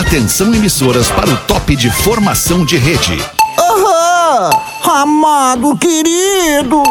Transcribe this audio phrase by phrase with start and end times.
[0.00, 3.22] Atenção emissoras para o top de formação de rede.
[3.58, 4.48] Aham!
[4.82, 6.82] Amado querido!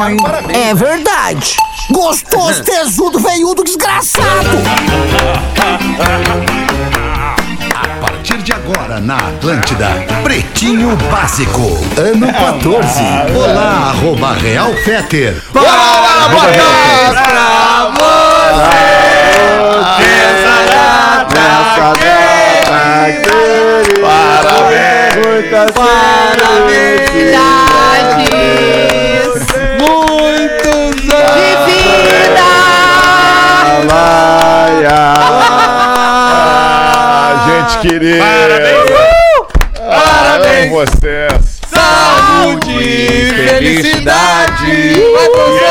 [0.00, 0.16] Ai,
[0.54, 1.56] é verdade!
[1.90, 4.48] Gostoso, tesudo, veiudo, desgraçado!
[7.74, 9.88] A partir de agora na Atlântida,
[10.22, 11.62] Pretinho Básico,
[11.98, 13.02] ano 14.
[13.34, 15.42] Olá, arroba Real Feter.
[15.52, 17.34] Para botar
[24.00, 25.14] Parabéns.
[25.26, 25.70] Muitas
[26.68, 27.44] Felicidades
[29.78, 32.48] Muitos de anos vida!
[33.90, 34.14] Ah,
[37.46, 38.24] gente querida.
[39.86, 40.64] Parabéns.
[40.64, 41.53] Amo vocês
[42.44, 45.02] Saúde, felicidade.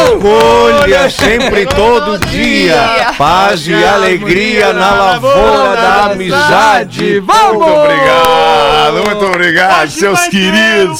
[0.09, 3.14] orgulho sempre todo dia.
[3.18, 7.22] Paz e alegria na lavoura da amizade.
[7.22, 11.00] Muito obrigado, muito obrigado, seus queridos.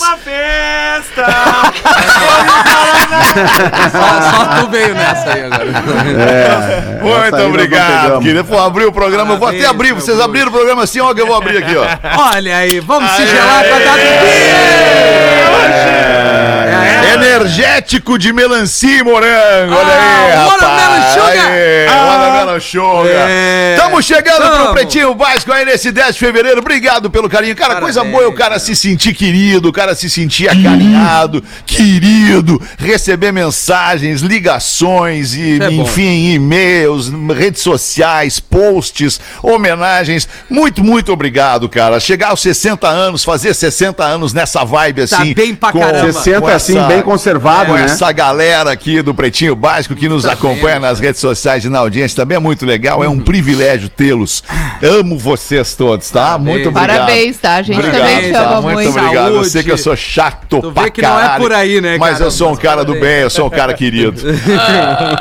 [3.92, 5.66] Só, só tu veio nessa aí agora.
[7.02, 8.44] Muito obrigado, querido.
[8.45, 9.94] Pô, abrir o programa, eu vou até abrir.
[9.94, 11.86] Vocês abriram o programa assim, ó, que eu vou abrir aqui, ó.
[12.36, 14.23] Olha aí, vamos se gelar pra dar É
[17.14, 20.61] Energético de melancia e morango, olha aí, Ah, rapaz.
[20.61, 21.52] watermelon sugar.
[22.61, 23.27] Sugar.
[23.30, 23.75] É.
[23.77, 24.73] Estamos chegando pro Tamo.
[24.73, 26.59] Pretinho Básico aí nesse 10 de fevereiro.
[26.59, 27.55] Obrigado pelo carinho.
[27.55, 31.03] Cara, coisa Parabéns, boa é o cara se sentir querido, o cara se sentir acarinhado,
[31.66, 40.28] querido, receber mensagens, ligações e, é enfim, e-mails, redes sociais, posts, homenagens.
[40.50, 42.00] Muito, muito obrigado, cara.
[42.00, 45.34] Chegar aos 60 anos, fazer 60 anos nessa vibe Tá assim.
[45.34, 46.12] bem pra caramba.
[46.14, 47.86] 60 assim, bem conservado, com né?
[47.86, 50.84] essa galera aqui do Pretinho Básico que nos Tá acompanha vendo?
[50.84, 54.44] nas redes sociais e na audiência também é muito legal, é um privilégio tê-los.
[54.82, 56.38] Amo vocês todos, tá?
[56.38, 56.98] Muito obrigado.
[56.98, 57.56] Parabéns, tá?
[57.56, 58.42] A gente Obrigado, também te tá?
[58.44, 58.76] ama muito.
[58.76, 58.90] muito.
[58.90, 59.28] obrigado.
[59.28, 59.50] Eu Saúde.
[59.50, 62.25] sei que eu sou chato Tu pra que não é por aí, né, Mas cara?
[62.25, 64.21] eu sou um cara do bem, eu sou um cara querido.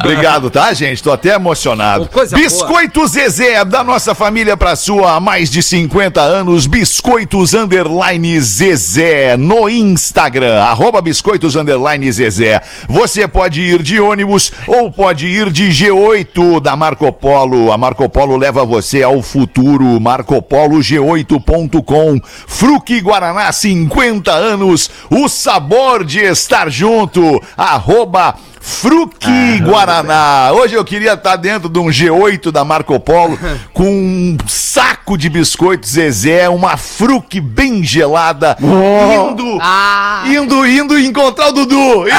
[0.00, 1.02] obrigado, tá, gente?
[1.02, 2.06] Tô até emocionado.
[2.08, 6.66] Coisa Biscoito Zezé, da nossa família pra sua há mais de 50 anos.
[6.66, 10.62] Biscoitos Underline Zezé no Instagram.
[10.62, 12.60] Arroba Biscoitos Underline Zezé.
[12.88, 17.72] Você pode ir de ônibus ou pode ir de G8 da Marco Polo.
[17.72, 19.98] A Marco Polo leva você ao futuro.
[20.00, 22.20] MarcoPoloG8.com.
[22.46, 24.90] Fruque Guaraná, 50 anos.
[25.10, 25.61] O sabor
[26.04, 27.40] de estar junto.
[27.56, 30.52] Arroba Fruque Guaraná.
[30.52, 33.36] Hoje eu queria estar dentro de um G8 da Marco Polo
[33.74, 40.22] com um saco de biscoitos Zezé, uma Fruque bem gelada, indo, Ah.
[40.26, 41.74] indo, indo encontrar o Dudu.
[41.74, 42.14] Indo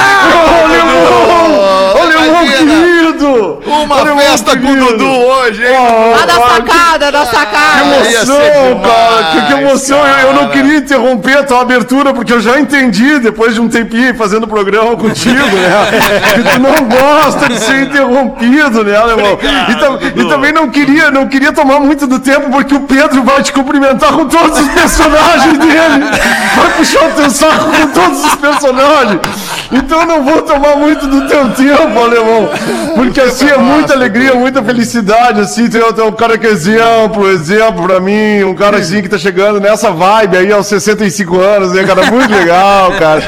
[0.62, 1.98] Olha, o Dudu.
[1.98, 3.60] Olha, meu Imagina, querido!
[3.66, 4.76] Uma Olha, festa com o.
[4.76, 5.72] Dudu hoje, hein?
[6.12, 8.04] Lá da sacada, da Que sacada.
[8.04, 9.30] Ser emoção, cara!
[9.32, 9.98] Que, que emoção!
[10.06, 10.52] Eu, eu não cara.
[10.52, 14.94] queria interromper a tua abertura, porque eu já entendi, depois de um tempinho fazendo programa
[14.96, 16.33] contigo, né?
[16.34, 19.38] Que tu não gosta de ser interrompido, né, alemão?
[19.68, 23.22] E, tam- e também não queria, não queria tomar muito do tempo, porque o Pedro
[23.22, 26.04] vai te cumprimentar com todos os personagens dele.
[26.56, 29.20] Vai puxar o teu saco com todos os personagens.
[29.72, 32.48] Então não vou tomar muito do teu tempo, alemão.
[32.94, 37.28] Porque assim é muita alegria, muita felicidade, assim, tem, tem um cara que é exemplo,
[37.30, 41.72] exemplo pra mim, um cara assim que tá chegando nessa vibe aí aos 65 anos,
[41.72, 42.02] né, cara?
[42.10, 43.22] Muito legal, cara.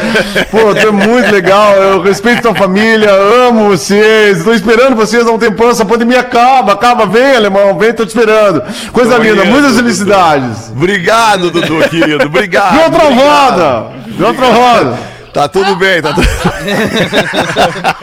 [0.50, 5.31] Pô, tu é muito legal, eu respeito tua família, amo vocês, tô esperando vocês há
[5.33, 8.62] um tempão, essa pandemia acaba, acaba, vem, alemão, vem, tô te esperando.
[8.93, 10.01] Coisa Tô linda, muitas Dudu.
[10.01, 10.71] Obrigades.
[10.71, 12.27] Obrigado, Dudu, querido.
[12.27, 12.77] Obrigado.
[12.77, 13.61] Dê outra obrigado.
[13.61, 15.16] roda, dê outra roda.
[15.36, 16.26] Tá tudo bem, tá tudo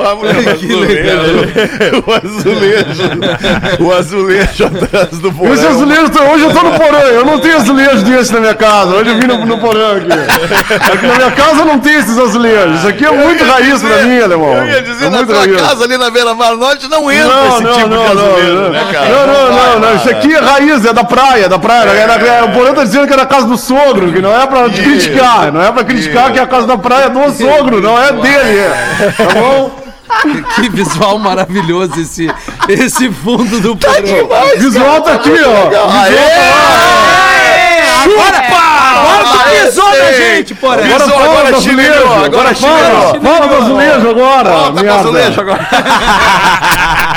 [2.05, 3.03] O azulejo.
[3.79, 5.53] O azulejo atrás do porão.
[5.53, 8.53] Esse azulejo, tá- hoje eu tô no porão, eu não tenho azulejo desse na minha
[8.53, 8.91] casa.
[8.95, 10.07] Hoje eu vim no, no porão aqui.
[10.11, 12.77] Aqui na minha casa não tem esses azulejos.
[12.79, 14.53] Isso aqui é muito raiz pra mim, alemão.
[14.53, 15.59] Eu ia dizer, é na tua raiz.
[15.61, 18.53] casa ali na Beira Mar Norte não entra Não, esse não, tipo de não, azulejo,
[18.53, 19.09] não, né, cara?
[19.09, 21.89] não, não, não, não, isso aqui é raiz, é da praia, da praia.
[21.89, 24.39] É da- é- o porão tá dizendo que é da casa do sogro, que não
[24.39, 27.37] é pra criticar, não é pra criticar que é a casa da praia é do
[27.37, 29.13] sogro, não é dele, é.
[29.17, 29.83] Tá bom?
[30.55, 32.29] Que visual maravilhoso esse,
[32.69, 33.89] esse fundo do Tá.
[34.55, 35.69] O visual tá aqui, ó.
[38.03, 40.53] Agora, agora tu pisou na gente.
[40.53, 44.71] Pisou, Agora fala agora azulejo, agora fala, fala azulejo agora.
[44.71, 44.95] Merda.
[44.99, 45.67] azulejo agora.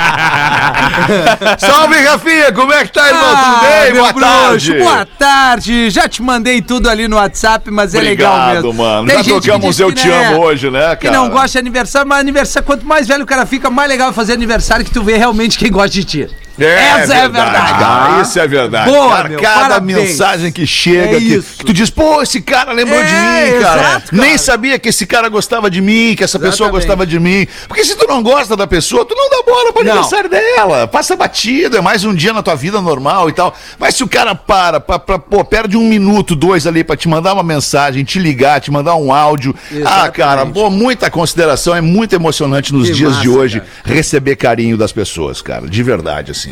[1.59, 3.23] Salve, Rafinha, como é que tá, irmão?
[3.25, 3.93] Ah, Tudo bem?
[3.93, 4.73] Boa bruxo, tarde.
[4.79, 5.89] Boa tarde.
[5.89, 8.83] Já te mandei tudo ali no WhatsApp, mas é legal Obrigado, mesmo.
[8.83, 9.07] mano.
[9.07, 11.17] Tem Já que tocamos Eu que, Te né, Amo hoje, né, Que cara?
[11.17, 14.13] não gosta de aniversário, mas aniversário, quanto mais velho o cara fica, mais legal é
[14.13, 16.29] fazer aniversário que tu vê realmente quem gosta de ti.
[16.59, 17.79] Essa é a verdade.
[17.79, 18.89] cara, isso é verdade.
[18.91, 19.97] Boa, cara, meu, cada parabéns.
[20.09, 23.61] mensagem que chega, É que, que tu diz, pô, esse cara lembrou de É, mim,
[23.61, 23.81] cara.
[23.81, 24.23] exato, cara.
[24.23, 26.73] Nem sabia que esse cara gostava de mim, que essa pessoa Exatamente.
[26.87, 27.47] gostava de mim.
[27.67, 29.91] Porque se tu não gosta da pessoa, tu não dá bola pro Não.
[29.91, 30.87] aniversário dela.
[30.87, 33.55] Passa batido, é mais um dia na tua vida normal e tal.
[33.77, 37.07] Mas se o cara para, pra, pra- pô, perde um minuto, dois ali pra te
[37.07, 39.53] mandar uma mensagem, te ligar, te mandar um áudio.
[39.85, 40.53] Ah, cara, Exatamente.
[40.53, 43.95] pô, muita consideração, é muito emocionante nos Que dias de massa, hoje cara.
[43.95, 45.67] receber carinho das pessoas, cara.
[45.67, 46.46] De verdade, assim.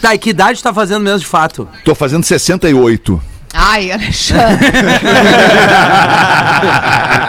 [0.00, 1.68] Tá, e que idade tá fazendo mesmo de fato?
[1.84, 3.20] Tô fazendo 68.
[3.54, 4.70] Ai, Alexandre.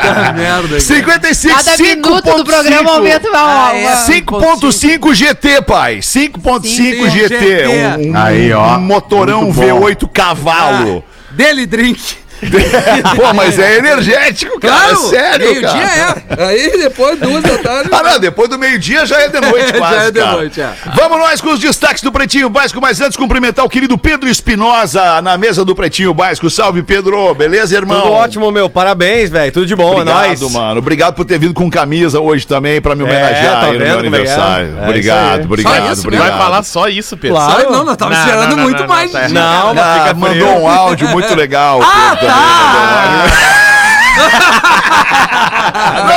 [0.01, 0.79] Puta merda.
[0.79, 3.95] 55, Cada minuto do programa aumenta uma Ah, é?
[4.05, 5.99] 5.5 GT, pai.
[5.99, 7.27] 5.5 Sim, GT.
[7.29, 7.67] GT.
[7.67, 8.75] Um, um- Aí, ó.
[8.77, 9.79] um motorão Muito bom.
[9.81, 11.03] V8 cavalo.
[11.31, 12.01] Dele drink.
[13.15, 14.73] Pô, mas é energético, cara.
[14.75, 16.23] Claro, sério, meio-dia cara.
[16.37, 16.43] é.
[16.49, 17.89] Aí depois, duas da tarde.
[17.91, 20.31] Ah, não, depois do meio-dia já é de noite Já quase, é de cara.
[20.33, 20.73] noite, é.
[20.95, 25.21] Vamos nós com os destaques do Pretinho Básico, mas antes cumprimentar o querido Pedro Espinosa
[25.21, 26.49] na mesa do Pretinho Básico.
[26.49, 27.33] Salve, Pedro.
[27.33, 28.01] Beleza, irmão?
[28.01, 28.69] Tudo ótimo, meu.
[28.69, 29.51] Parabéns, velho.
[29.51, 30.51] Tudo de bom, é Obrigado, nóis.
[30.53, 30.79] mano.
[30.79, 33.87] Obrigado por ter vindo com camisa hoje também pra me homenagear tá aí no meu
[33.87, 33.99] é é?
[33.99, 34.77] aniversário.
[34.79, 36.27] É obrigado, obrigado, Só isso, obrigado.
[36.29, 37.37] Vai falar só isso, Pedro.
[37.37, 37.71] Claro.
[37.71, 39.11] Não, nós tava esperando muito mais.
[39.11, 39.73] Não, cara.
[39.73, 40.57] mas Ah, fica mandou frio.
[40.59, 41.81] um áudio muito legal.
[41.81, 42.26] Ah, Pedro, tá!
[42.26, 43.56] Não 아, 아.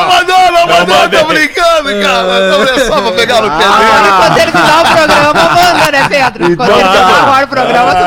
[0.08, 2.50] Mandou, não mandou, tô brincando, cara.
[2.50, 4.11] Não é só pra pegar no pé dele.
[4.19, 6.56] quando terminar o programa, manda, né, Pedro?
[6.56, 8.05] Quando terminar agora o programa, tu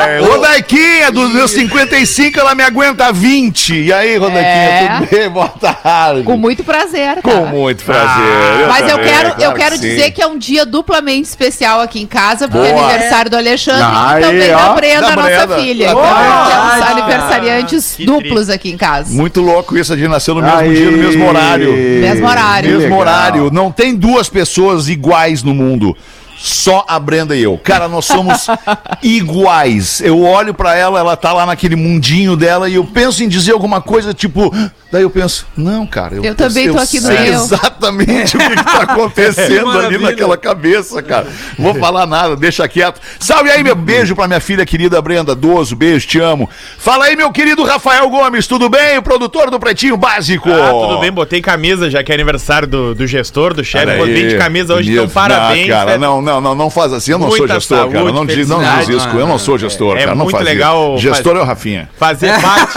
[0.00, 3.74] Ai, Rodaiquinha, dos meus 55, ela me aguenta 20.
[3.84, 4.96] E aí, Rodaiquinha, É.
[4.98, 5.28] tudo bem?
[5.30, 6.22] Boa tarde.
[6.24, 7.46] Com muito prazer, Com cara.
[7.46, 8.66] muito prazer.
[8.68, 9.88] Mas eu também, quero, eu quero que sim.
[9.88, 13.82] dizer que é um dia duplamente especial aqui em casa, porque é aniversário do Alexandre
[13.84, 14.58] Aí, e também ó.
[14.58, 15.56] da Brenda, Da nossa Brenda.
[15.58, 15.92] filha.
[15.92, 16.06] Boa.
[16.06, 16.16] Então,
[16.50, 18.99] temos Ah, aniversariantes duplos aqui em casa.
[19.08, 20.74] Muito louco isso, a gente nasceu no mesmo Aí.
[20.74, 21.72] dia, no mesmo horário.
[21.72, 22.78] Mesmo horário.
[22.78, 23.50] Mesmo horário.
[23.50, 25.96] Não tem duas pessoas iguais no mundo.
[26.42, 27.58] Só a Brenda e eu.
[27.58, 28.46] Cara, nós somos
[29.02, 30.00] iguais.
[30.00, 33.52] Eu olho pra ela, ela tá lá naquele mundinho dela e eu penso em dizer
[33.52, 34.50] alguma coisa, tipo.
[34.90, 36.16] Daí eu penso, não, cara.
[36.16, 37.22] Eu, Eu também tô aqui no meu.
[37.24, 41.28] exatamente o que, que tá acontecendo ali naquela cabeça, cara.
[41.56, 43.00] Vou falar nada, deixa quieto.
[43.20, 45.76] Salve aí, meu beijo pra minha filha querida Brenda Doso.
[45.76, 46.48] Beijo, te amo.
[46.78, 48.98] Fala aí, meu querido Rafael Gomes, tudo bem?
[48.98, 50.50] O produtor do Pretinho Básico.
[50.50, 53.96] Ah, tudo bem, botei camisa, já que é aniversário do, do gestor, do chefe.
[53.96, 55.14] Botei de camisa hoje, então bonito.
[55.14, 55.68] parabéns.
[55.68, 56.00] Não, cara, velho.
[56.00, 57.12] não, não, não, não faz assim.
[57.12, 57.92] Eu não sou Muita gestor, cara.
[57.92, 59.08] saúde, Não diz, não diz isso.
[59.08, 60.10] Eu não sou gestor, É cara.
[60.14, 60.52] Não muito faz isso.
[60.54, 61.88] legal Gestor é o Rafinha.
[61.98, 62.74] Fazer parte.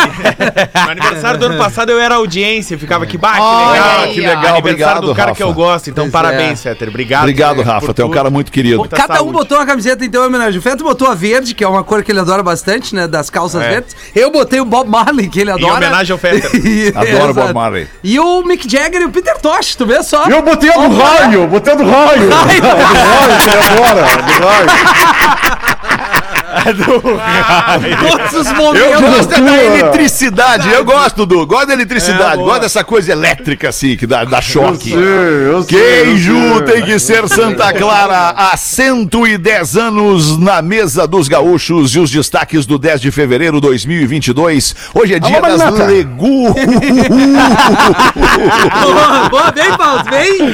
[0.85, 3.99] no aniversário do ano passado eu era audiência, ficava aqui, bah, que legal.
[3.99, 5.35] aí, que legal, Aniversário obrigado, do cara Rafa.
[5.37, 6.69] que eu gosto, então Pois parabéns, é.
[6.69, 6.87] Fetter.
[6.87, 7.21] Obrigado.
[7.23, 7.93] Obrigado, por- Rafa.
[7.93, 8.77] Tu é um cara muito querido.
[8.77, 9.33] Muita Cada um saúde.
[9.33, 10.59] botou uma camiseta, então, em homenagem.
[10.59, 13.07] O Feto botou a verde, que é uma cor que ele adora bastante, né?
[13.07, 13.69] Das calças É.
[13.69, 13.95] verdes.
[14.15, 15.73] Eu botei o Bob Marley, que ele adora.
[15.75, 16.49] homenagem ao Fetter.
[16.95, 17.53] Adoro o Bob.
[17.53, 17.87] Marley.
[18.03, 20.25] E o Mick Jagger e o Peter Tosh, tu vê só.
[20.27, 22.29] Eu botei a do raio, botei a do raio.
[23.43, 24.05] Do raio, é agora,
[26.55, 27.97] a do raio.
[28.07, 29.01] Todos os Eu momentos.
[29.01, 30.71] gosto é da eletricidade.
[30.71, 31.45] Eu gosto, do.
[31.45, 32.41] Gosto da eletricidade.
[32.41, 34.91] É, gosto dessa coisa elétrica, assim, que dá, dá choque.
[34.91, 36.65] Sei, eu sei, Queijo eu sei.
[36.75, 42.65] tem que ser Santa Clara há 110 anos na mesa dos gaúchos e os destaques
[42.65, 44.75] do 10 de fevereiro de 2022.
[44.93, 46.53] Hoje é dia Alô, das legumes.
[48.83, 50.37] Boa, boa, vem, Paulo, vem.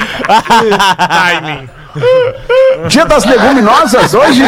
[1.08, 1.79] Timing.
[2.88, 4.42] Dia das leguminosas hoje?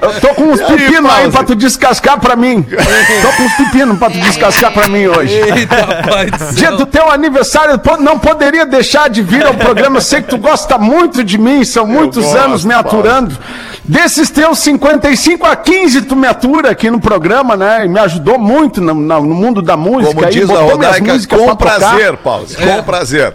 [0.00, 2.62] Eu tô com uns pepinos aí pra tu descascar pra mim.
[2.62, 5.34] Tô com uns pepinos pra tu descascar pra mim hoje.
[5.34, 6.54] Eita, pai do.
[6.54, 9.98] Dia do teu aniversário, não poderia deixar de vir ao programa.
[9.98, 13.36] Eu sei que tu gosta muito de mim, são muitos gosto, anos me aturando.
[13.84, 17.84] Desses teus 55 a 15, tu me atura aqui no programa, né?
[17.84, 20.14] E me ajudou muito no, no mundo da música.
[20.14, 22.46] Como aí, diz a Rodaica, com prazer, Paulo.
[22.46, 23.34] Com prazer.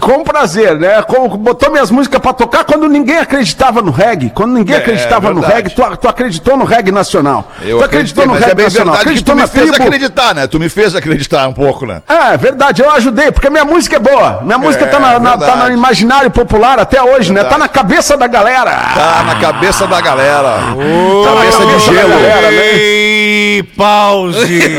[0.00, 1.00] Com prazer, né?
[1.02, 4.30] Com- botou minhas músicas pra tocar quando ninguém acreditava no reggae.
[4.34, 5.54] Quando ninguém É, acreditava no verdade.
[5.54, 7.50] reggae, tu, tu acreditou no reggae nacional.
[7.62, 8.94] Eu tu acreditou no é reggae bem nacional.
[8.96, 9.84] verdade que tu Acreditou me fez tribo.
[9.88, 10.46] acreditar, né?
[10.46, 12.02] Tu me fez acreditar um pouco, né?
[12.06, 14.40] É, verdade, eu ajudei, porque minha música é boa.
[14.42, 15.70] Minha música É, tá, na, na- tá verdade.
[15.70, 17.42] no imaginário popular até hoje, né?
[17.44, 18.70] Tá na cabeça da galera.
[18.94, 20.50] Tá na cabeça da galera.
[21.24, 22.08] Tá na cabeça de gelo.
[22.10, 22.72] galera, né?
[23.76, 24.78] Pause.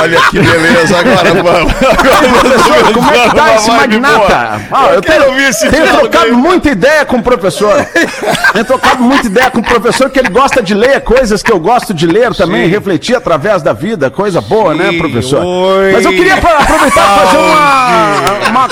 [0.00, 1.72] Olha que beleza, agora vamos.
[1.72, 4.60] Professor, como é que tá esse magnata?
[4.70, 6.32] Ah, eu quero tenho, ouvir esse tenho trocado aí.
[6.32, 7.74] muita ideia com o professor.
[8.52, 11.58] tenho trocado muita ideia com o professor, que ele gosta de ler coisas que eu
[11.58, 15.44] gosto de ler também, refletir através da vida, coisa boa, né, professor?
[15.44, 15.92] Oi.
[15.92, 18.68] Mas eu queria aproveitar e fazer uma, uma,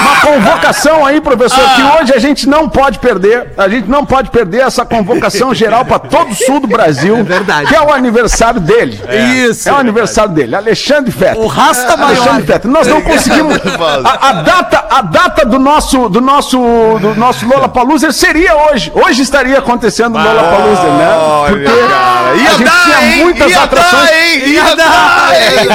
[0.00, 3.52] uma convocação aí, professor, que hoje a gente não pode perder.
[3.56, 7.16] A gente não pode perder essa convocação geral para todo o sul do Brasil.
[7.18, 7.68] É verdade.
[7.68, 9.00] Que é o aniversário aniversário dele.
[9.48, 9.68] Isso.
[9.68, 11.38] É o aniversário dele, Alexandre Fetter.
[11.38, 12.16] O Rasta maior.
[12.16, 12.70] Alexandre Fetter.
[12.70, 13.56] Nós não conseguimos.
[14.04, 16.58] A, a data, a data do nosso, do nosso,
[17.00, 18.92] do nosso Lollapalooza seria hoje.
[18.94, 21.16] Hoje estaria acontecendo o Lollapalooza, né?
[21.16, 22.34] Olha, cara.
[22.34, 23.24] Ia a gente dar, tinha hein?
[23.24, 24.08] muitas Ia atrações.
[24.08, 24.42] dar, hein?
[24.52, 25.68] Ia dar, hein?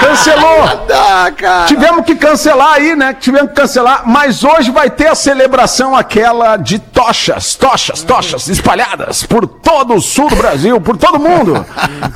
[0.00, 0.86] Cancelou.
[0.88, 1.66] Dá, cara.
[1.66, 3.14] Tivemos que cancelar aí, né?
[3.18, 9.22] Tivemos que cancelar, mas hoje vai ter a celebração aquela de tochas, tochas, tochas espalhadas
[9.24, 11.64] por todo o sul do Brasil, por todo mundo,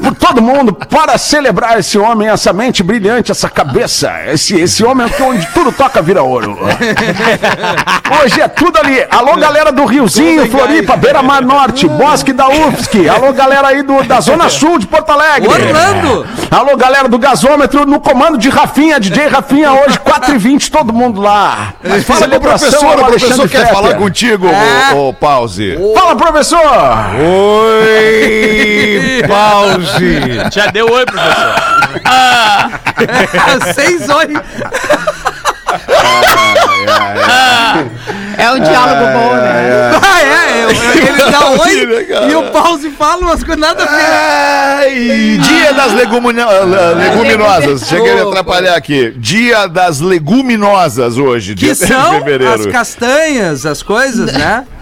[0.03, 5.09] por todo mundo, para celebrar esse homem, essa mente brilhante, essa cabeça, esse, esse homem
[5.09, 6.59] que onde tudo toca vira ouro.
[8.23, 9.05] Hoje é tudo ali.
[9.11, 13.09] Alô, galera do Riozinho, Floripa, Beira Mar Norte, Bosque da UFSC.
[13.09, 15.49] Alô, galera aí do, da Zona Sul de Porto Alegre.
[15.49, 16.27] Orlando.
[16.50, 21.75] Alô, galera do gasômetro no comando de Rafinha, DJ Rafinha, hoje 4h20, todo mundo lá.
[21.83, 24.95] Mas fala com o professor, o professor quer falar contigo, É.
[24.95, 25.79] ô, ô Pause.
[25.95, 26.59] Fala, professor!
[27.88, 29.38] Oi, pause.
[30.52, 31.55] Já deu oi, professor.
[33.75, 34.26] Seis oi.
[38.38, 39.90] É um diálogo bom, né?
[40.02, 40.64] Ah, é.
[40.64, 42.26] eu- Ele dá né, oi cara?
[42.26, 43.87] e o pause fala umas coisas nada a
[44.85, 45.38] ver.
[45.38, 47.88] Dia das legumina- Ah, leguminosas.
[47.88, 49.12] Cheguei a atrapalhar aqui.
[49.17, 52.73] Dia das leguminosas hoje, dia Que 10 de são as fevereiro.
[52.73, 54.64] castanhas, as coisas, né?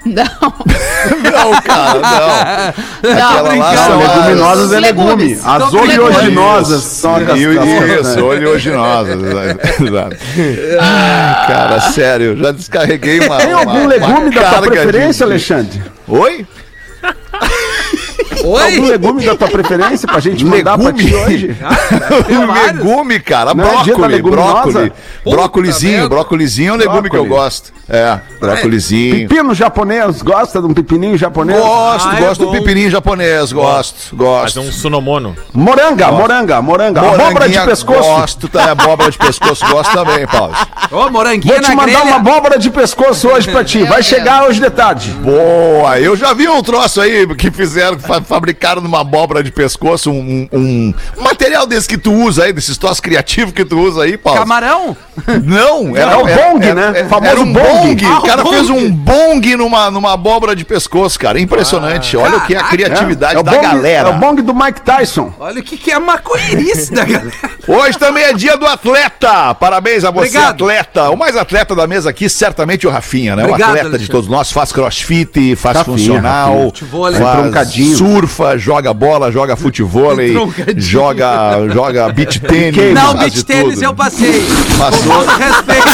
[0.06, 0.24] Não.
[0.24, 3.14] Não, cara, não.
[3.14, 5.08] Não, lá Não, leguminosas é Legumes.
[5.10, 5.40] legume.
[5.44, 8.06] As São oleaginosas são as Isso, castanhas.
[8.08, 9.20] isso, oleaginosas.
[9.80, 10.16] Exato.
[10.80, 13.36] Ai, cara, sério, já descarreguei uma.
[13.36, 15.82] Tem algum uma- legume uma da carga preferência, de- Alexandre?
[16.08, 16.46] Oi?
[18.38, 18.80] Algum Oi?
[18.90, 21.56] legume da tua preferência pra gente mandar pra ti hoje?
[22.30, 22.84] Um vários.
[22.84, 23.54] legume, cara.
[23.54, 24.62] Não é Brócoli, leguminosa?
[24.72, 24.92] brócoli.
[25.24, 27.28] Brócolizinho, brócolizinho é um legume que eu Brócoli.
[27.42, 27.72] gosto.
[27.92, 29.28] É, brócolizinho.
[29.28, 31.58] Pepino japonês, gosta de um pepininho japonês?
[31.58, 32.52] Gosto, Ah, é gosto do bom.
[32.52, 34.60] pepininho japonês, gosto, gosto.
[34.60, 35.36] um sunomono.
[35.52, 37.00] Moranga, moranga, moranga.
[37.00, 38.08] Abóbora de Moranguinha, pescoço.
[38.08, 38.70] Gosto, tá?
[38.70, 40.54] Abóbora de pescoço, gosto também, Paulo.
[40.92, 42.04] Ô, moranguinho Vou te mandar grelha.
[42.04, 43.82] uma abóbora de pescoço hoje pra ti.
[43.90, 45.10] Vai chegar hoje de tarde.
[45.10, 50.10] Boa, eu já vi um troço aí que fizeram, fa- fabricaram numa abóbora de pescoço
[50.10, 54.02] um, um- um material desse que tu usa aí, desses troços criativos que tu usa
[54.04, 54.38] aí, Paulo.
[54.40, 54.96] Camarão?
[55.44, 56.92] Não, era É o bong, né?
[56.96, 57.62] Era, Famoso era um bong.
[57.94, 58.04] bong.
[58.06, 58.84] Ah, O cara o fez bong.
[58.84, 61.38] um bong numa, numa abóbora de pescoço, cara.
[61.40, 62.16] Impressionante.
[62.16, 64.08] Olha o que é a criatividade É o da bong- galera.
[64.08, 65.32] É o bong do Mike Tyson.
[65.38, 67.30] Olha o que, que é a maconheirice da galera.
[67.68, 69.54] Hoje também é dia do atleta.
[69.54, 70.54] Parabéns a você, Obrigado.
[70.64, 71.10] atleta.
[71.10, 73.44] O mais atleta da mesa aqui, certamente o Rafinha, né?
[73.44, 74.12] Obrigado, o atleta de Alexandre.
[74.12, 74.50] todos nós.
[74.50, 76.64] Faz crossfit, faz Rafinha, funcional, Rafinha.
[76.66, 77.20] Futevôlei.
[77.20, 77.96] faz Troncadinho.
[78.00, 80.80] Surfa, joga bola, joga futevôlei, Troncadinho.
[80.80, 82.94] joga, joga beach tênis.
[82.94, 83.84] Não, de tênis tudo.
[83.84, 84.46] eu passei.
[84.78, 85.12] Passou.
[85.12, 85.88] Com todo respeito.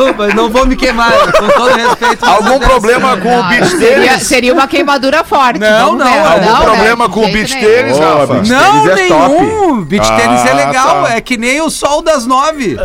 [0.00, 2.24] Desculpa, não vou me queimar, com todo respeito.
[2.24, 4.22] Algum problema com o Não, beach seria, tênis?
[4.26, 5.58] seria uma queimadura forte.
[5.60, 6.18] Não, não, ver.
[6.18, 6.64] algum Não, né?
[6.64, 7.66] problema De com o beach nenhum.
[7.68, 8.34] tênis, Ô, Rafa?
[8.34, 9.84] beach Não, tênis é nenhum.
[9.84, 11.14] Beach tênis é Ah, legal, tá.
[11.16, 12.78] é que nem o sol das nove.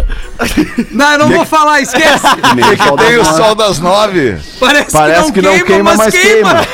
[0.91, 2.25] Não, eu não vou falar, esquece.
[2.55, 4.37] Nem sol Tem o sol das nove.
[4.59, 6.65] Parece, Parece que não queima, mas queima.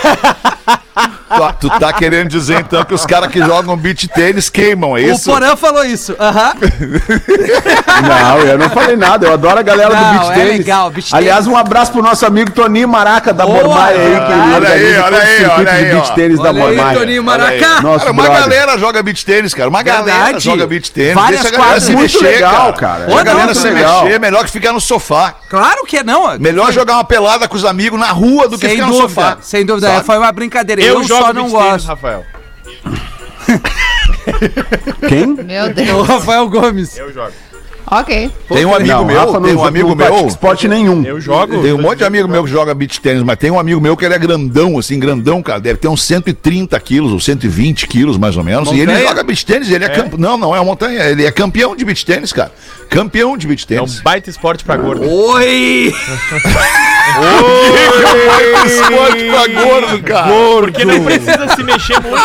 [1.60, 5.02] Tu, tu tá querendo dizer então que os caras que jogam beach tênis queimam, é
[5.02, 5.30] O isso?
[5.32, 6.16] Porã falou isso.
[6.20, 6.54] Aham.
[8.02, 9.28] Não, eu não falei nada.
[9.28, 12.52] Eu adoro a galera Não, do é legal, beach Aliás, um abraço pro nosso amigo
[12.52, 15.92] Toninho Maraca da Boa, aí, que olha aí, olha o aí, circuito olha aí, de
[15.92, 16.96] beach tênis da Olha aí, Bormai.
[16.96, 18.40] Toninho Cara, uma brother.
[18.42, 19.70] galera joga beach tênis, cara.
[19.70, 21.14] Uma galera joga beach tênis.
[21.14, 22.74] Várias Deixa a galera se Muito mexer, legal, cara.
[22.74, 23.06] cara.
[23.06, 25.36] Deixa a galera se mexer, melhor que ficar no sofá.
[25.50, 26.38] Claro que não.
[26.40, 29.38] Melhor jogar uma pelada com os amigos na rua do que ficar no dúvida, sofá.
[29.42, 29.92] sem dúvida.
[29.92, 30.82] É, foi uma brincadeira.
[30.82, 31.88] Eu, só não gosto.
[31.88, 32.26] Rafael.
[35.08, 35.28] Quem?
[35.28, 36.08] Meu O Deus.
[36.08, 36.98] Rafael Gomes.
[36.98, 37.32] Eu jogo.
[37.90, 38.30] Ok.
[38.50, 40.28] Tem um amigo Não, meu, Rafa tem não, um amigo meu.
[40.28, 41.04] esporte nenhum.
[41.04, 41.62] Eu jogo.
[41.62, 43.96] Tem um monte de amigo meu que joga beach tênis, mas tem um amigo meu
[43.98, 45.60] que ele é grandão, assim, grandão, cara.
[45.60, 48.70] Deve ter uns 130 quilos, ou 120 quilos, mais ou menos.
[48.72, 49.08] E ele Montanha?
[49.08, 51.84] joga beach tênis, ele é, campe- Não, não é uma montanha, ele é campeão de
[51.86, 52.52] beach tênis, cara.
[52.90, 54.02] Campeão de beach É um tênis.
[54.02, 55.08] baita esporte pra gordo.
[55.10, 55.94] Oi!
[58.28, 60.28] Baita esporte pra gordo, cara.
[60.62, 62.22] Porque não precisa se mexer muito.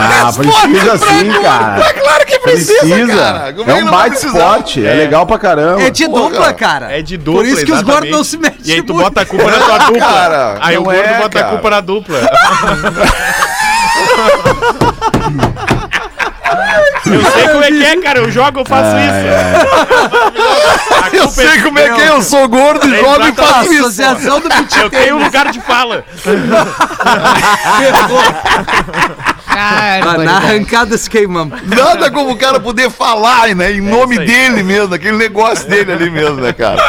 [0.00, 1.80] Ah, precisa sim, cara.
[1.86, 3.16] É claro que precisa, Precisa.
[3.16, 3.52] cara.
[3.52, 4.38] Como É que um não baita vai precisar?
[4.38, 4.86] esporte.
[4.86, 5.82] É legal pra caramba.
[5.82, 6.30] É de Porra.
[6.30, 6.92] dupla, cara.
[6.98, 7.42] É de dupla.
[7.42, 9.04] Por isso que os gordos não se mexem E aí tu muito.
[9.04, 9.98] bota a culpa na tua dupla.
[10.06, 11.46] Cara, aí o não gordo é, bota cara.
[11.46, 12.18] a culpa na dupla.
[17.14, 18.18] Eu sei como é que é, cara.
[18.20, 19.08] Eu jogo, eu faço isso.
[21.04, 23.72] A Eu é- sei como é que é, eu sou gordo, É jogo e faço
[23.72, 23.84] isso.
[23.84, 26.04] Associação do beat Eu tenho um lugar de fala.
[29.50, 31.60] Ah, na arrancada se queimamos.
[31.66, 33.72] Nada como o cara poder falar, né?
[33.72, 34.26] Em nome isso aí.
[34.26, 36.82] dele mesmo, aquele negócio dele ali mesmo, né, cara?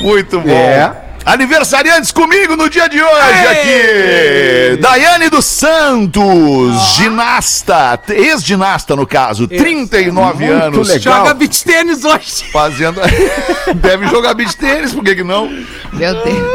[0.00, 0.48] Muito bom.
[0.50, 1.07] É.
[1.24, 4.80] Aniversariantes comigo no dia de hoje aqui.
[4.80, 10.88] Daiane dos Santos, ginasta, ex-ginasta no caso, 39 Muito anos.
[10.88, 11.18] legal.
[11.18, 12.44] Joga beach tênis hoje.
[12.50, 13.00] Fazendo.
[13.76, 15.48] Deve jogar beach tênis, por que, que não?
[15.92, 16.48] Meu Deus.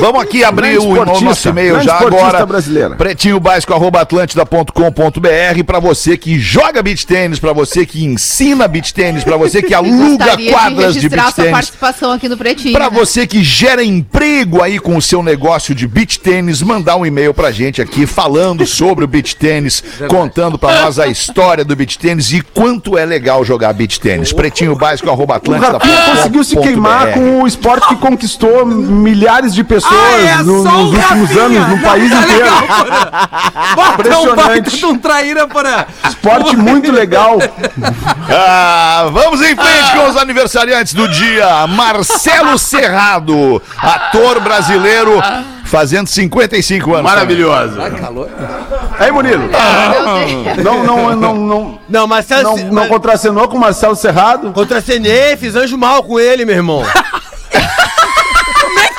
[0.00, 2.46] Vamos aqui abrir o, nosso e-mail já agora.
[2.46, 2.96] brasileira.
[2.96, 8.94] Pretinho básico, arroba atlântida.com.br pra você que joga beach tênis, pra você que ensina beach
[8.94, 11.52] tênis, pra você que aluga quadras de de registrar beach sua tênis.
[11.52, 12.72] participação aqui no Pretinho.
[12.72, 12.96] Pra né?
[12.98, 17.32] você que gera emprego aí com o seu negócio de beach tênis, mandar um e-mail
[17.34, 21.98] pra gente aqui falando sobre o beach tênis, contando pra nós a história do beach
[21.98, 24.32] tênis e quanto é legal jogar beach tênis.
[24.32, 25.72] Pretinho básico, arroba O atlântida.
[25.78, 30.60] Rafinha conseguiu se queimar com o esporte que conquistou milhares de pessoas Ah, é no-
[30.60, 31.42] o nos últimos Rafinha.
[31.62, 32.44] anos no país Tá inteiro.
[32.44, 34.76] legal, Impressionante.
[34.78, 35.84] de um traíra, Porã.
[36.08, 37.38] Esporte muito legal.
[38.34, 41.66] Ah, vamos em frente com os aniversariantes do dia.
[41.66, 45.20] Marcelo Serrado, ator brasileiro,
[45.64, 47.10] fazendo 55 anos.
[47.10, 47.78] Maravilhoso.
[48.98, 49.48] Aí, Murilo.
[49.48, 50.64] Meu Deus.
[50.64, 52.42] Não, não, não, não, Não, Marcelo.
[52.42, 54.52] não, Se- não mas- contracenou com o Marcelo Serrado?
[54.52, 56.82] Contracenei, fiz anjo mal com ele, meu irmão.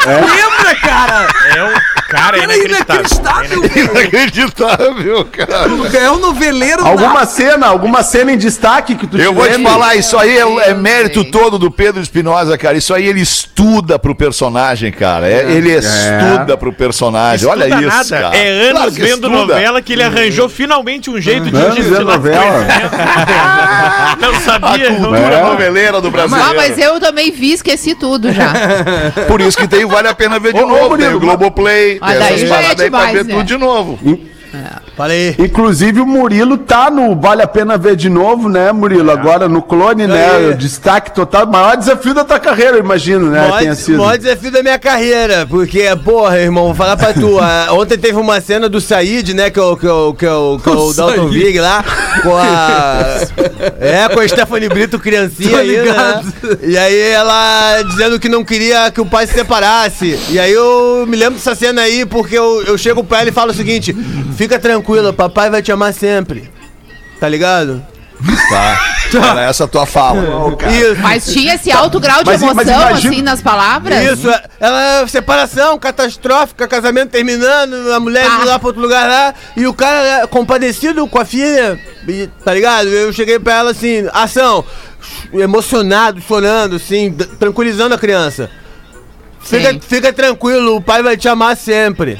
[0.05, 1.27] Lembra, cara?
[1.55, 1.73] É um
[2.17, 3.03] cara Era inacreditável.
[3.03, 3.63] inacreditável.
[3.93, 5.97] Inacreditável, cara.
[5.97, 9.95] É um noveleiro Alguma cena, alguma cena em destaque que tu Eu vou te falar,
[9.95, 12.77] isso aí é, é mérito todo do Pedro Espinosa, cara.
[12.77, 15.27] Isso aí ele estuda pro personagem, cara.
[15.27, 17.47] É- ele estuda pro personagem.
[17.47, 18.23] Olha Estuda isso, nada.
[18.23, 18.35] cara.
[18.37, 19.29] É anos Claro vendo estuda.
[19.29, 22.65] novela que ele arranjou finalmente um jeito de Anos vendo novela.
[24.19, 24.93] Não A sabia.
[24.93, 25.43] cultura É.
[25.43, 26.49] noveleira do brasileiro.
[26.49, 28.53] Ah, mas eu também vi, esqueci tudo já.
[29.27, 30.97] Por isso que tem Vale a Pena Ver de Ô, ô, novo.
[30.97, 33.33] tem o Globoplay, mas daí já é pra demais, ver né?
[33.33, 33.99] tudo de novo.
[34.95, 35.35] Fala aí.
[35.39, 39.11] Inclusive o Murilo tá no Vale a Pena Ver de novo, né, Murilo?
[39.11, 40.49] Agora no clone, né?
[40.49, 41.47] O destaque total.
[41.47, 43.41] Maior desafio da tua carreira, eu imagino, né?
[43.41, 43.97] Maior, tenha sido.
[43.97, 47.37] maior desafio da minha carreira, porque, porra, irmão, vou falar pra tu.
[47.41, 50.25] ah, ontem teve uma cena do Said, né, que é o, que é o, que
[50.25, 51.27] é o, que é o O Dalton.
[51.29, 51.83] Vig lá,
[52.21, 53.03] com a.
[53.79, 56.23] É, com a Stephanie Brito, criancinha aí, né?
[56.61, 60.19] E aí ela dizendo que não queria que o pai se separasse.
[60.29, 63.33] E aí eu me lembro dessa cena aí, porque eu, eu chego pra ela e
[63.33, 63.95] falo o seguinte:
[64.43, 66.51] fica tranquila, papai vai te amar sempre.
[67.19, 67.81] Tá ligado?
[68.49, 68.93] Tá.
[69.31, 70.21] Era essa a tua fala.
[70.71, 71.01] Isso.
[71.01, 74.03] Mas tinha esse alto grau de Mas- mas emoção, imagina- assim, nas palavras?
[74.11, 78.35] Isso, é- ela separação catastrófica, casamento terminando, a mulher Ah.
[78.37, 82.27] indo lá pra outro lugar lá, e o cara é, compadecido com a filha, e,
[82.43, 82.87] tá ligado?
[82.87, 84.65] Eu cheguei pra ela assim, ação,
[85.33, 88.49] emocionado, chorando, assim, d- tranquilizando a criança.
[89.41, 89.79] Fica, Sim.
[89.81, 92.19] fica tranquilo, o pai vai te amar sempre.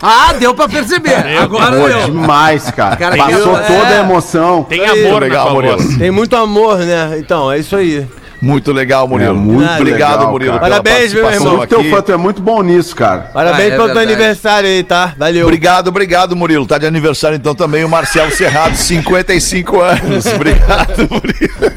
[0.00, 1.14] Ah, deu pra perceber.
[1.38, 2.04] Agora Pô, deu.
[2.04, 2.96] demais, cara.
[2.96, 4.00] Cara, Passou eu- toda a é.
[4.00, 4.62] emoção.
[4.64, 5.98] Tem amor legal, na.
[5.98, 7.16] Tem muito amor, né?
[7.18, 8.06] Então, é isso aí.
[8.40, 9.30] Muito legal, Murilo.
[9.30, 11.56] É muito Obrigado, legal, Murilo, Parabéns, meu irmão.
[11.56, 13.30] muito teu tu é muito bom nisso, cara.
[13.32, 14.12] Parabéns Ah, é pelo teu verdade.
[14.12, 15.12] aniversário aí, tá?
[15.18, 15.44] Valeu.
[15.46, 16.64] Obrigado, obrigado, Murilo.
[16.66, 20.26] Tá de aniversário então também o Marcelo Serrado, 55 anos.
[20.26, 21.72] Obrigado, Murilo.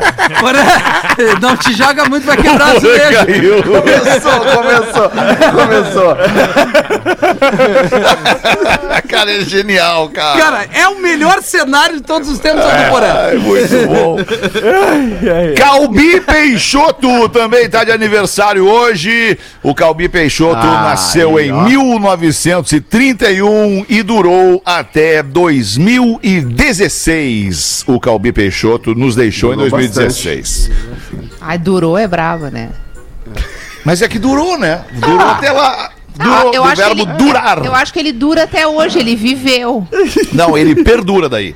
[1.41, 2.83] Não te joga muito, vai quebrar as.
[2.83, 5.09] Começou, começou,
[5.51, 6.17] começou.
[9.09, 10.39] cara, é genial, cara.
[10.39, 12.85] Cara, é o melhor cenário de todos os tempos é.
[12.85, 13.07] do Porã.
[13.07, 14.17] É muito bom.
[15.57, 16.50] Calbi Peixoto
[17.29, 19.37] também tá de aniversário hoje.
[19.63, 21.63] O Calbi Peixoto Ai, nasceu em ó.
[21.63, 27.83] 1931 e durou até 2016.
[27.87, 30.71] O Calbi Peixoto nos deixou Durou em 2016.
[31.39, 32.69] Ai, durou é brava, né?
[33.83, 34.81] Mas é que durou, né?
[34.93, 35.91] Durou até lá.
[36.15, 37.65] Durou, Ah, eu do acho que verbo ele- durar.
[37.65, 39.87] Eu acho que ele dura até hoje, ele viveu.
[40.33, 41.55] Não, ele perdura daí.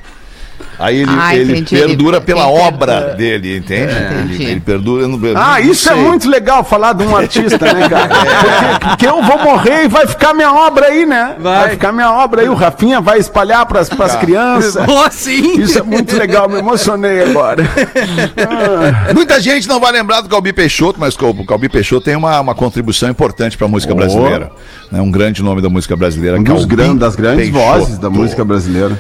[0.78, 3.16] Aí ele, Ah, ele entendi, perdura ele- pela ele obra perdura.
[3.16, 3.94] dele, entende?
[3.94, 4.34] Entendi.
[4.44, 7.88] Ele, ele perdura no Ah, não isso é muito legal falar de um artista, né,
[7.90, 8.08] cara?
[8.08, 11.36] Porque, porque eu vou morrer e vai ficar minha obra aí, né?
[11.40, 11.70] Vai, Vai.
[11.72, 12.50] ficar minha obra aí.
[12.50, 14.76] O Rafinha vai espalhar pras, pras crianças.
[14.88, 15.60] Oh, sim.
[15.62, 17.64] Isso é muito legal, me emocionei agora.
[19.14, 22.56] Muita gente não vai lembrar do Calbi Peixoto, mas o Calbi Peixoto tem uma, uma
[22.56, 23.96] contribuição importante para a música Oh.
[23.96, 24.52] brasileira.
[24.94, 26.38] É um grande nome da música brasileira.
[26.40, 27.80] Um dos Calbi gran- das grandes Peixoto.
[27.80, 29.00] vozes da música brasileira.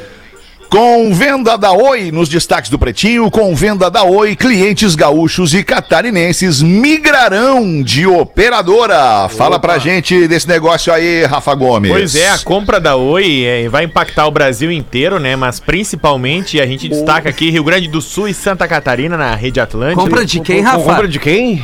[0.69, 5.63] Com venda da Oi nos destaques do Pretinho, com venda da Oi, clientes gaúchos e
[5.63, 9.29] catarinenses migrarão de operadora.
[9.29, 11.91] Fala pra gente desse negócio aí, Rafa Gomes.
[11.91, 15.35] Pois é, a compra da Oi é, vai impactar o Brasil inteiro, né?
[15.35, 19.59] Mas principalmente a gente destaca aqui Rio Grande do Sul e Santa Catarina na rede
[19.59, 20.01] Atlântica.
[20.01, 20.83] Compra de quem, Rafa?
[20.83, 21.63] Compra de quem?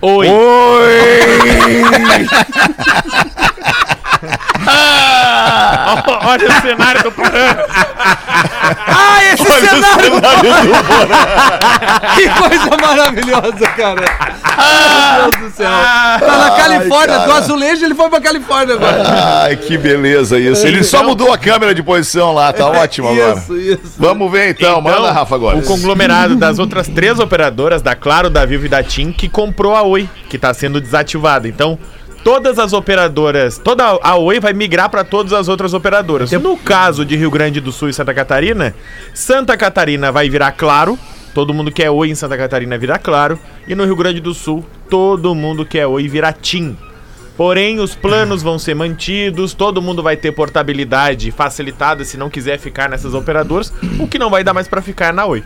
[0.00, 0.26] Oi.
[6.26, 7.56] Olha o cenário do Porã.
[8.88, 10.12] Ah, esse cenário!
[12.14, 14.04] que coisa maravilhosa, cara.
[15.16, 15.70] Meu Deus do céu.
[15.70, 19.02] Tá na Califórnia, do azulejo ele foi pra Califórnia agora.
[19.42, 20.66] Ai, que beleza isso.
[20.66, 23.38] Ele só mudou a câmera de posição lá, tá ótimo agora.
[23.38, 23.94] Isso, isso.
[23.98, 25.58] Vamos ver então, manda, Rafa, agora.
[25.58, 29.74] O conglomerado das outras três operadoras, da Claro, da Vivo e da TIM, que comprou
[29.74, 31.48] a Oi, que está sendo desativada.
[31.48, 31.78] Então,
[32.26, 36.32] todas as operadoras, toda a Oi vai migrar para todas as outras operadoras.
[36.32, 38.74] No caso de Rio Grande do Sul e Santa Catarina,
[39.14, 40.98] Santa Catarina vai virar Claro.
[41.32, 43.38] Todo mundo que é Oi em Santa Catarina vira Claro.
[43.68, 46.76] E no Rio Grande do Sul, todo mundo que é Oi vira TIM.
[47.36, 52.58] Porém, os planos vão ser mantidos, todo mundo vai ter portabilidade facilitada se não quiser
[52.58, 55.44] ficar nessas operadoras, o que não vai dar mais pra ficar na Oi.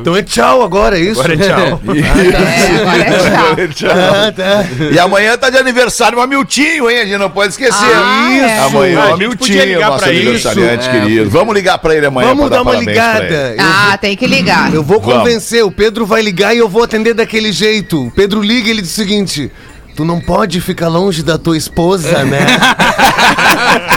[0.00, 1.18] Então é tchau agora, é isso?
[1.20, 1.80] Agora é tchau.
[1.96, 3.90] É, agora é tchau.
[3.90, 4.64] Ah, tá.
[4.92, 6.98] E amanhã tá de aniversário o Amiltinho, hein?
[7.00, 7.74] A gente não pode esquecer.
[7.74, 8.58] Ah, é.
[8.60, 10.20] Amanhã Ah, o a gente podia Amiltinho, ligar nosso pra ele.
[10.20, 10.90] aniversariante Isso.
[10.90, 11.30] querido.
[11.30, 13.56] Vamos ligar pra ele amanhã Vamos dar uma ligada.
[13.58, 14.72] Ah, tem que ligar.
[14.74, 15.16] Eu vou Vamos.
[15.18, 18.06] convencer, o Pedro vai ligar e eu vou atender daquele jeito.
[18.06, 19.50] O Pedro liga e ele diz o seguinte:
[19.96, 22.40] Tu não pode ficar longe da tua esposa, né?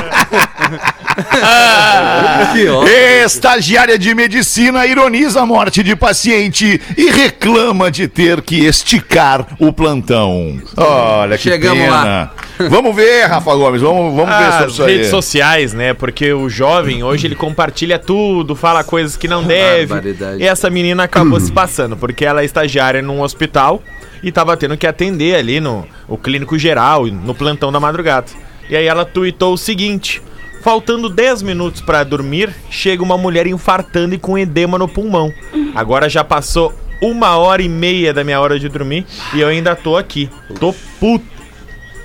[3.26, 9.72] Estagiária de medicina ironiza a morte de paciente e reclama de ter que esticar o
[9.72, 10.60] plantão.
[10.76, 11.92] Olha que Chegamos pena.
[11.92, 12.34] lá.
[12.70, 14.92] Vamos ver, Rafa Gomes, vamos, vamos ver sobre As isso aí.
[14.96, 15.94] redes sociais, né?
[15.94, 19.94] Porque o jovem hoje ele compartilha tudo, fala coisas que não deve.
[20.38, 23.82] E essa menina acabou se passando, porque ela é estagiária num hospital
[24.22, 28.28] e tava tendo que atender ali no o clínico geral, no plantão da madrugada.
[28.70, 30.22] E aí ela tuitou o seguinte:
[30.62, 35.34] Faltando 10 minutos pra dormir, chega uma mulher infartando e com edema no pulmão.
[35.74, 39.76] Agora já passou uma hora e meia da minha hora de dormir e eu ainda
[39.76, 40.30] tô aqui.
[40.60, 41.26] Tô puto.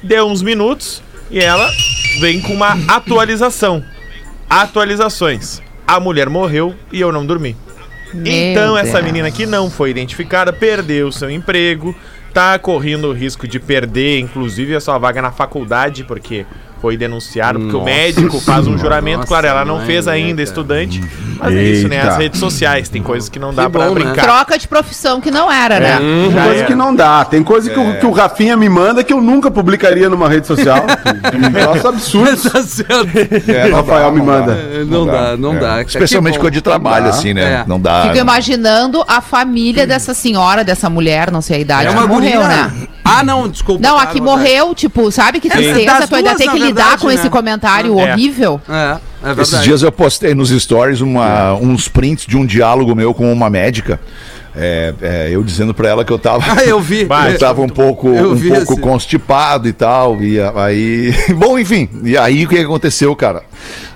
[0.03, 1.69] Deu uns minutos e ela
[2.21, 3.83] vem com uma atualização.
[4.49, 5.61] Atualizações.
[5.87, 7.57] A mulher morreu e eu não dormi.
[8.25, 9.05] então essa Deus.
[9.05, 11.95] menina que não foi identificada perdeu seu emprego,
[12.33, 16.47] tá correndo o risco de perder, inclusive, a sua vaga na faculdade, porque
[16.85, 20.13] foi denunciado, porque o médico faz um juramento, Nossa, claro, ela não mãe, fez né,
[20.13, 20.43] ainda, cara?
[20.43, 21.03] estudante,
[21.39, 21.97] mas é isso, né?
[22.01, 22.17] As Eita.
[22.19, 24.05] redes sociais, tem coisas que não dá Que pra bom, né?
[24.05, 24.23] brincar.
[24.23, 25.97] Troca de profissão que não era, né?
[25.97, 26.67] Tem Já coisa era.
[26.67, 27.25] que não dá.
[27.25, 30.47] Tem coisa que, o, que o Rafinha me manda que eu nunca publicaria numa rede
[30.47, 30.85] social.
[31.35, 32.41] Um troço absurdo.
[33.51, 34.55] É, Rafael dá, me manda.
[34.87, 35.81] Não dá, não dá.
[35.81, 37.61] Especialmente Que coisa de trabalho, assim, né?
[37.63, 37.65] É.
[37.67, 38.03] Não dá.
[38.03, 42.07] Fico imaginando a família dessa senhora, dessa mulher, não sei a idade, É que uma
[42.07, 42.49] morreu, guria.
[42.49, 42.73] né?
[43.05, 43.87] Ah, não, desculpa.
[43.87, 47.03] Não, a que morreu, tipo, sabe que das tristeza, tu ainda tem que lidar verdade,
[47.03, 47.15] com né?
[47.15, 48.13] esse comentário É.
[48.13, 48.61] horrível.
[48.69, 49.41] É, é verdade.
[49.43, 53.51] Esses dias eu postei nos stories uma- uns prints de um diálogo meu com uma
[53.51, 54.01] médica.
[54.57, 56.45] É, é, eu dizendo pra ela que eu tava.
[56.49, 57.01] Ah, eu vi.
[57.29, 58.81] Eu tava um pouco, um pouco esse.
[58.81, 60.23] constipado e tal.
[60.23, 61.13] E aí.
[61.37, 61.89] Bom, enfim.
[62.05, 63.43] E aí o que aconteceu, cara?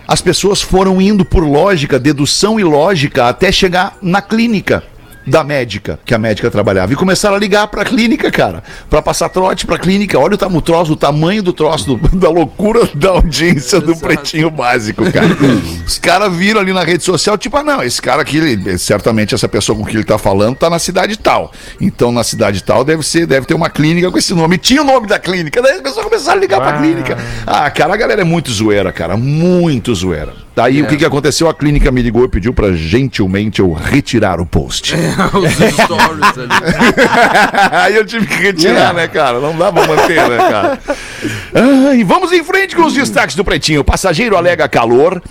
[0.06, 4.82] As pessoas foram indo por lógica, dedução e lógica até chegar na clínica
[5.28, 6.92] da médica, que a médica trabalhava.
[6.92, 8.62] E começaram a ligar pra clínica, cara.
[8.90, 10.18] Pra passar trote pra clínica.
[10.18, 13.96] Olha o, tam- o troço, o tamanho do troço, do- da loucura da audiência do
[13.96, 15.28] pretinho básico, cara.
[15.86, 19.34] Os caras viram ali na rede social, tipo, ah, não, esse cara aqui, ele- certamente
[19.34, 21.52] essa pessoa com quem ele tá falando tá na cidade tal.
[21.80, 24.58] Então, na cidade tal, deve ser, deve ter uma clínica com esse nome.
[24.58, 27.16] Tinha o nome da clínica, daí as pessoas começaram a ligar pra clínica.
[27.46, 30.32] Ah, cara, a galera é muito zoeira, cara, muito zoeira.
[30.58, 31.48] Daí o que que aconteceu?
[31.48, 34.92] A clínica me ligou e pediu pra gentilmente eu retirar o post.
[35.32, 35.52] Os
[35.84, 36.50] stories ali.
[37.70, 39.38] Aí eu tive que retirar, né, cara?
[39.38, 40.80] Não dá pra manter, né, cara?
[41.54, 43.82] Ai, vamos em frente com os destaques do Pretinho.
[43.82, 45.22] O passageiro alega calor,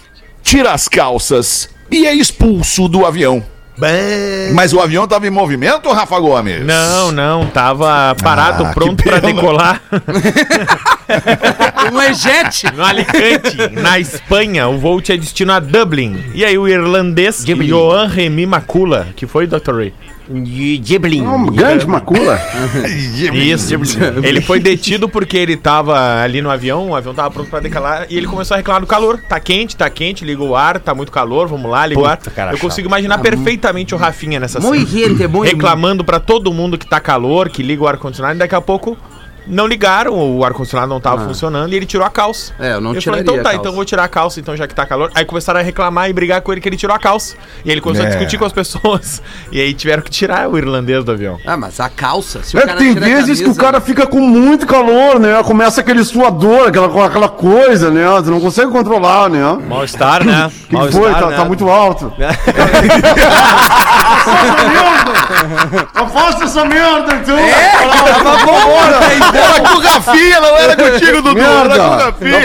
[0.41, 3.43] tira as calças e é expulso do avião.
[3.77, 6.65] Bem, Mas o avião tava em movimento, Rafa Gomes?
[6.65, 9.21] Não, não, tava parado, Ah, pronto pena.
[9.21, 9.81] decolar.
[11.91, 12.67] Um ejete.
[12.75, 16.21] No Alicante, na Espanha, o voo tinha destino a Dublin.
[16.33, 19.73] E aí o irlandês Johan Remy Macula, que foi, Dr.
[19.73, 19.93] Ray?
[21.21, 22.39] Um grande macula.
[23.33, 23.73] Isso,
[24.23, 28.05] ele foi detido porque ele tava ali no avião, o avião tava pronto pra decolar
[28.09, 29.19] e ele começou a reclamar do calor.
[29.27, 32.19] Tá quente, tá quente, liga o ar, tá muito calor, vamos lá, liga o ar.
[32.51, 35.49] Eu consigo imaginar perfeitamente o Rafinha nessa Muito gente, muito.
[35.49, 38.97] reclamando pra todo mundo que tá calor, que liga o ar-condicionado e daqui a pouco
[39.49, 42.53] não ligaram, o ar-condicionado não tava funcionando e ele tirou a calça.
[42.59, 44.55] É, eu não ele tiraria falou, então tá, então eu vou tirar a calça, então
[44.55, 45.11] já que tá calor.
[45.15, 47.35] Aí começaram a reclamar e brigar com ele que ele tirou a calça.
[47.65, 48.07] E ele começou É.
[48.07, 49.21] a discutir com as pessoas.
[49.51, 51.37] E aí tiveram que tirar o irlandês do avião.
[51.45, 52.43] Ah, mas a calça.
[52.43, 55.19] Se o É cara que tem vezes que o camisa- cara fica com muito calor,
[55.19, 55.41] né?
[55.43, 58.05] Começa aquele suador, aquela, aquela coisa, né?
[58.09, 59.43] Você não consegue controlar, né?
[59.47, 60.51] O mal-estar, né?
[60.69, 61.11] que que foi?
[61.13, 62.11] Tá, tá muito alto.
[65.93, 67.37] Afasta essa merda, então!
[68.23, 69.36] Tava bom, né?
[69.37, 71.39] Era com o Rafinha, não era contigo, Dudu.
[71.39, 72.05] Era com o Merda!
[72.05, 72.39] Rafinha.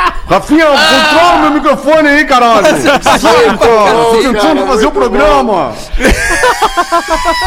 [0.30, 2.62] Rafinha, controla o meu microfone aí, caralho.
[3.58, 5.72] Tô tentando fazer o programa.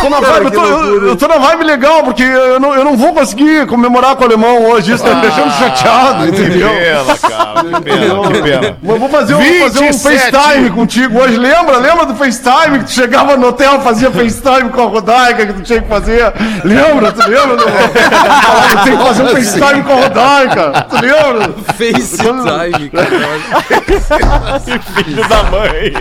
[0.01, 2.83] Tô na vibe, eu, tô, eu- eu tô na vibe legal, porque eu não, eu
[2.83, 4.91] não vou conseguir comemorar com o alemão hoje.
[4.93, 6.67] Isso tá me deixando chateado, entendeu?
[6.69, 7.53] pena, cara.
[7.63, 8.77] Que pena, que pena.
[8.83, 10.31] Mas vou fazer, um, fazer um 27.
[10.31, 11.37] FaceTime contigo hoje.
[11.37, 11.77] Lembra?
[11.77, 15.61] Lembra do FaceTime que tu chegava no hotel, fazia FaceTime com a Rodaica que tu
[15.61, 16.33] tinha que fazer?
[16.65, 17.11] Lembra?
[17.13, 17.55] Tu lembra?
[17.63, 20.85] Eu tenho que fazer um FaceTime com a Rodaica.
[20.89, 21.53] Tu lembra?
[21.77, 24.59] FaceTime, cara.
[25.03, 25.93] Filho da mãe.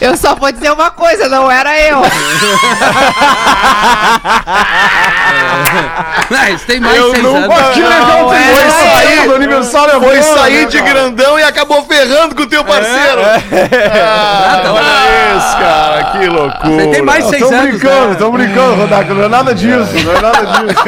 [0.00, 2.02] Eu só vou dizer uma coisa, não era eu.
[6.30, 7.74] Mas tem mais Eu seis nunca- anos.
[7.74, 11.82] Que legal Foi tem sair, do aniversário Foi agora, sair né, de grandão e acabou
[11.84, 13.20] ferrando com o teu parceiro.
[13.22, 16.04] Ah, olha isso, cara.
[16.12, 16.70] Que loucura.
[16.82, 17.70] Você tem mais seis Estão anos.
[17.70, 18.12] brincando, né?
[18.12, 19.14] estão brincando, Rodaica.
[19.14, 20.82] Não é nada disso, não é nada disso.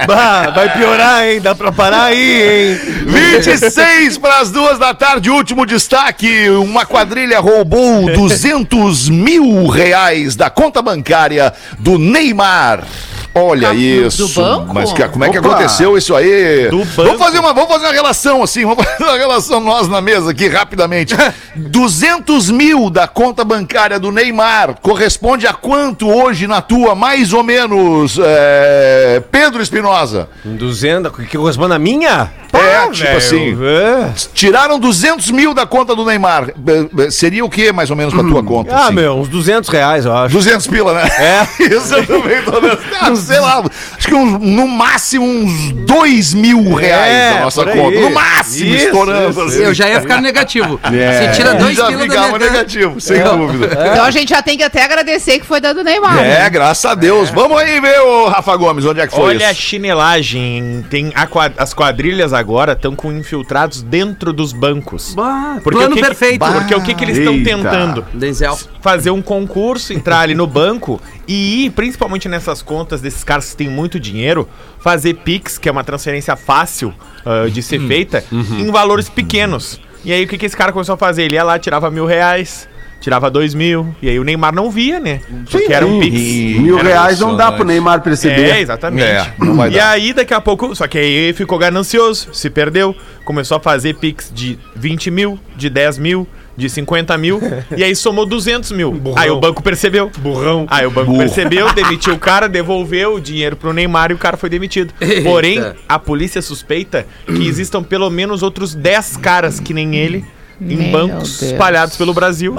[0.06, 1.40] Bah, vai piorar, hein?
[1.40, 2.80] Dá pra parar aí, hein?
[3.20, 6.48] 26 para as duas da tarde, último destaque.
[6.50, 12.84] Uma quadrilha roubou 200 mil reais da conta bancária do Neymar.
[13.34, 14.26] Olha isso.
[14.26, 14.74] do banco?
[14.74, 15.48] Mas que- como é que Opa.
[15.50, 16.68] aconteceu isso aí?
[16.68, 16.90] Do banco?
[17.04, 20.30] Vamos fazer uma, vamos fazer uma relação assim, vamos fazer uma relação nós na mesa
[20.32, 21.14] aqui rapidamente.
[21.56, 27.42] 200 mil da conta bancária do Neymar corresponde a quanto hoje na tua, mais ou
[27.42, 30.28] menos, é, Pedro Espinosa?
[30.44, 32.30] 200, que corresponde a minha?
[32.52, 33.56] É, tipo assim.
[33.62, 34.10] É.
[34.34, 36.48] Tiraram 200 mil da conta do Neymar.
[36.48, 38.74] Eh, eh, Seria o que, mais ou menos, pra tua conta?
[38.74, 38.94] Ah, assim?
[38.94, 40.32] meu, uns 200 reais, eu acho.
[40.34, 41.08] 200 pila, né?
[41.16, 41.46] É.
[41.62, 42.78] Isso eu também tô nessa.
[43.26, 43.62] Sei lá,
[43.96, 48.00] acho que uns- no máximo uns 2 mil reais É, da nossa conta.
[48.00, 49.58] No máximo, Isso, estourando isso, assim.
[49.62, 50.80] Eu já ia ficar negativo.
[50.84, 51.30] É.
[51.30, 53.66] Você tira dois já quilos da ficava minha negativo, sem dúvida.
[53.92, 56.18] Então a gente já tem que até agradecer que foi dando Neymar.
[56.18, 56.50] É, né?
[56.50, 57.30] graças a Deus.
[57.30, 59.60] Vamos aí ver, ô Rafa Gomes, onde é que foi Olha a isso?
[59.60, 60.84] chinelagem.
[60.90, 65.14] Tem a quad- as quadrilhas agora estão com infiltrados dentro dos bancos.
[65.14, 66.44] Bah, Porque plano o que que- perfeito.
[66.44, 68.04] Porque o que, que eles estão tentando?
[68.14, 68.58] Denzel.
[68.80, 73.56] Fazer um concurso, entrar ali no banco e ir, principalmente nessas contas desses caras que
[73.56, 76.94] têm muito dinheiro, fazer Pix, que é uma transferência fácil
[77.26, 79.80] ah, de ser feita, em valores pequenos.
[80.04, 81.24] E aí o que, que esse cara começou a fazer?
[81.24, 82.66] Ele ia lá, tirava mil reais,
[83.00, 85.20] tirava dois mil, e aí o Neymar não via, né?
[85.50, 86.60] Porque era um Pix.
[86.60, 88.50] Mil Era reais não dá pro Neymar perceber.
[88.50, 89.04] É, exatamente.
[89.04, 89.90] É, não vai e dar.
[89.90, 92.94] aí, daqui a pouco, só que aí ficou ganancioso, se perdeu,
[93.24, 96.28] começou a fazer Pix de 20 mil, de 10 mil,
[96.60, 97.40] de 50 mil,
[97.76, 99.00] e aí somou 200 mil.
[99.16, 100.10] Aí o banco percebeu.
[100.18, 100.66] Burrão.
[100.68, 104.36] Aí o banco percebeu, demitiu o cara, devolveu o dinheiro pro Neymar e o cara
[104.36, 104.92] foi demitido.
[105.00, 105.22] Eita.
[105.22, 110.24] Porém, a polícia suspeita que existam pelo menos outros 10 caras que nem ele.
[110.62, 111.52] Em Meu bancos Deus.
[111.52, 112.54] espalhados pelo Brasil.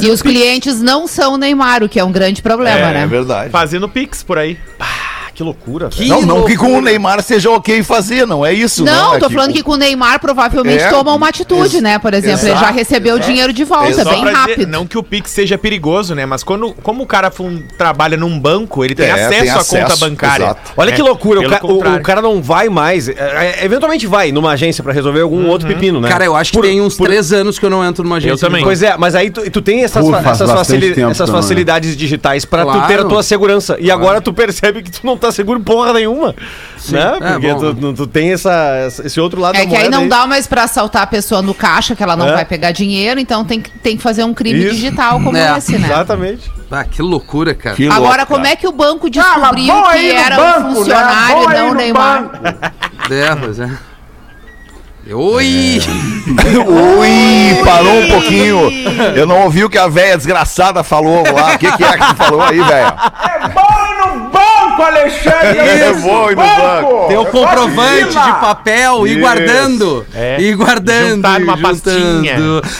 [0.00, 0.22] E os Pix.
[0.22, 3.02] clientes não são o Neymar, o que é um grande problema, É, né?
[3.02, 3.50] é verdade.
[3.50, 4.58] Fazendo Pix por aí.
[4.80, 5.03] Ah,
[5.34, 5.88] que loucura.
[5.88, 6.08] velho.
[6.08, 9.18] Não, não que com o Neymar seja ok fazer, não é isso, Não, né?
[9.18, 11.98] tô falando que com o Neymar provavelmente É, toma uma atitude, né?
[11.98, 14.68] Por exemplo, ele já exato, recebeu o dinheiro de volta, Só bem pra dizer, rápido.
[14.70, 16.24] não que o Pix seja perigoso, né?
[16.24, 19.56] Mas quando, como o cara fun- trabalha num banco, ele tem É, acesso tem à
[19.56, 20.44] acesso, conta bancária.
[20.44, 20.72] exato.
[20.76, 23.08] Olha que loucura, o, ca- o- o cara não vai mais.
[23.08, 23.12] é,
[23.60, 26.08] é, eventualmente vai numa agência pra resolver algum outro pepino, né?
[26.08, 28.16] Cara, eu acho que Por- tem uns por- três anos que eu não entro numa
[28.16, 28.34] agência.
[28.34, 28.62] Eu também.
[28.62, 30.94] Pois é, mas aí tu, tu tem essas, fa- facili-
[31.32, 33.76] facilidades digitais pra tu ter a tua segurança.
[33.80, 36.34] E agora tu percebe que tu não tá seguro porra nenhuma.
[36.90, 37.16] Né?
[37.20, 37.74] É, Porque bom.
[37.74, 40.64] tu, tu tem essa, esse outro lado É que aí moeda não dá mais pra
[40.64, 42.32] assaltar a pessoa no caixa, que ela não É.
[42.34, 44.74] vai pegar dinheiro, então tem que, tem que fazer um crime Isso.
[44.74, 45.56] digital como É.
[45.56, 45.88] esse, né?
[45.88, 46.50] Exatamente.
[46.70, 47.76] Ah, que loucura, cara.
[47.76, 50.60] Que Agora, louco, como é que o banco Ah, descobriu vão que aí era banco,
[50.60, 50.74] um né?
[50.74, 52.22] funcionário e aí não Neymar?
[52.22, 52.38] banco.
[53.14, 53.70] É, pois é.
[55.12, 55.78] Oi!
[56.66, 58.70] Ui, parou um pouquinho.
[59.14, 61.54] Eu não ouvi o que a velha desgraçada falou lá.
[61.54, 62.94] O que, que é que tu falou aí, velha?
[63.34, 64.30] É bom no
[64.70, 65.58] banco, Alexandre!
[65.58, 67.08] É bom ir no banco.
[67.08, 69.20] Tem o Eu comprovante de de papel e Isso.
[69.20, 70.06] guardando.
[70.14, 70.36] É.
[70.40, 71.08] E guardando.
[71.16, 71.80] Juntar numa juntando.
[71.82, 72.36] pastinha.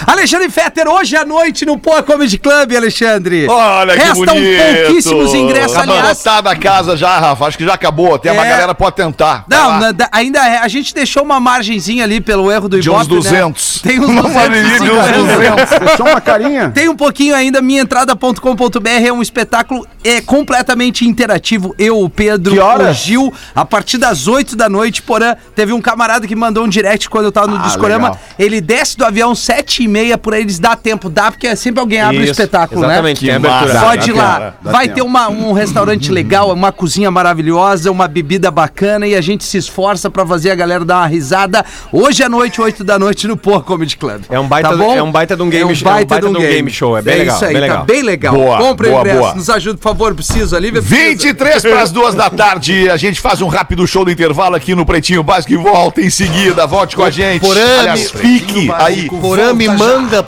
[0.07, 3.47] Alexandre Fetter, hoje à noite no Poa Comedy Club, Alexandre.
[3.49, 4.63] Olha que Restam bonito.
[4.85, 6.19] pouquíssimos ingressos, Tá aliás.
[6.19, 7.47] lotada a casa já, Rafa.
[7.47, 8.15] Acho que já acabou.
[8.15, 8.49] Até uma É.
[8.51, 9.45] galera pode tentar.
[9.49, 12.89] Não, na- da- ainda é, a gente deixou uma margenzinha ali pelo erro do De
[12.89, 13.83] Ibope, uns 200.
[13.85, 13.91] Né?
[13.91, 14.35] Tem uns Uma 200.
[14.49, 15.79] margenzinha de uns 200.
[15.81, 16.71] Deixou uma carinha?
[16.75, 21.74] Tem um pouquinho ainda, minhaentrada.com.br é um espetáculo é, completamente interativo.
[21.79, 26.27] Eu, o Pedro, o Gil, a partir das 8 da noite, Porã, teve um camarada
[26.27, 28.09] que mandou um direct quando eu tava no Ah, Discorama.
[28.09, 28.21] legal.
[28.39, 31.81] Ele desce do avião 7 e meia, por aí eles dá tempo, dá, porque sempre
[31.81, 33.39] alguém abre o Isso, espetáculo, exatamente, né?
[33.39, 33.81] massa.
[33.81, 34.55] Pode ir lá.
[34.63, 34.95] dá Vai tempo.
[34.97, 39.57] ter uma, um restaurante legal, uma cozinha maravilhosa, uma bebida bacana e a gente se
[39.59, 43.37] esforça pra fazer a galera dar uma risada hoje à noite, 8 da noite, no
[43.37, 44.23] Porra Comedy Club.
[44.31, 44.97] É um baita Tá do- bom?
[44.97, 47.03] é um baita de um game show- é um baita de um game show, é
[47.03, 47.85] bem legal, isso aí, bem tá legal.
[47.85, 48.35] bem legal.
[48.35, 49.19] Boa, Compre o boa, ingresso.
[49.19, 49.35] boa.
[49.35, 50.71] Nos ajuda, por favor, preciso ali.
[50.71, 52.91] 23 para as duas da tarde.
[52.91, 56.11] A gente faz um rápido show do intervalo aqui no Pretinho Básico e volta em
[56.11, 56.67] seguida.
[56.67, 57.41] Volte com a gente.
[57.41, 59.09] Porame, Aliás, fique aí.
[59.09, 60.25] Porã me manda.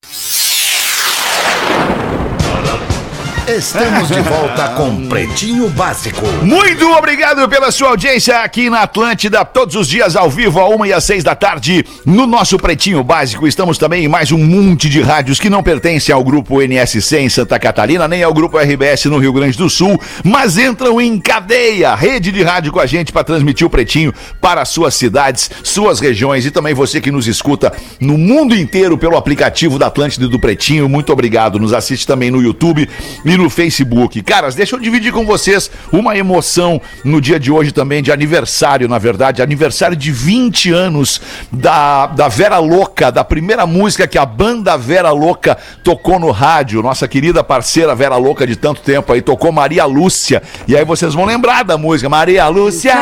[3.48, 6.26] Estamos de volta com Pretinho Básico.
[6.42, 10.88] Muito obrigado pela sua audiência aqui na Atlântida, todos os dias ao vivo, a uma
[10.88, 13.46] e às seis da tarde, no nosso Pretinho Básico.
[13.46, 17.28] Estamos também em mais um monte de rádios que não pertencem ao grupo NSC em
[17.28, 21.94] Santa Catarina, nem ao grupo RBS no Rio Grande do Sul, mas entram em cadeia,
[21.94, 26.44] rede de rádio com a gente para transmitir o Pretinho para suas cidades, suas regiões
[26.46, 30.40] e também você que nos escuta no mundo inteiro pelo aplicativo da Atlântida e do
[30.40, 30.88] Pretinho.
[30.88, 31.60] Muito obrigado.
[31.60, 32.88] Nos assiste também no YouTube
[33.24, 34.22] e no Facebook.
[34.22, 38.88] Caras, deixa eu dividir com vocês uma emoção no dia de hoje também, de aniversário,
[38.88, 41.20] na verdade, aniversário de 20 anos
[41.52, 46.82] da, da Vera Louca, da primeira música que a banda Vera Louca tocou no rádio.
[46.82, 50.42] Nossa querida parceira Vera Louca de tanto tempo aí, tocou Maria Lúcia.
[50.66, 52.92] E aí vocês vão lembrar da música, Maria Lúcia!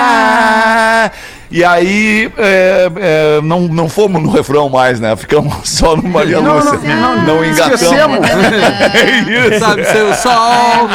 [1.54, 5.14] E aí é, é, não, não fomos no refrão mais, né?
[5.14, 6.80] Ficamos só no Maria Lúcia.
[7.24, 8.26] Não, engatamos.
[8.92, 9.60] é isso.
[9.60, 10.88] Sabe, seu sol.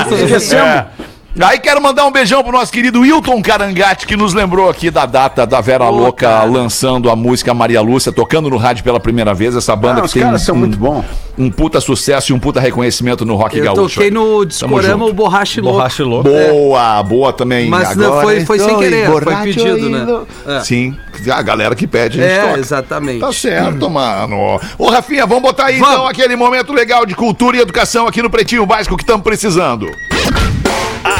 [0.65, 1.08] É.
[1.39, 5.05] Aí quero mandar um beijão pro nosso querido Wilton Carangati, que nos lembrou aqui da
[5.05, 9.55] data da Vera Louca lançando a música Maria Lúcia, tocando no rádio pela primeira vez.
[9.55, 11.05] Essa banda Ah, que os tem caras são um, muito bons.
[11.37, 13.95] um puta sucesso e um puta reconhecimento no rock Eu gaúcho.
[13.95, 15.77] toquei no Discorama o Borracha Louco.
[15.77, 16.29] Borracha louco.
[16.29, 17.69] Boa, boa também.
[17.69, 20.21] Mas não, Agora foi, foi sem querer, foi pedido, né?
[20.47, 20.59] É.
[20.61, 20.97] Sim,
[21.31, 22.59] a galera que pede, a gente É, toca.
[22.59, 23.19] exatamente.
[23.19, 24.59] Tá certo, mano.
[24.77, 26.09] Ô, Rafinha, vamos botar aí então Vamos.
[26.09, 29.87] aquele momento legal de cultura e educação aqui no Pretinho Básico que estamos precisando.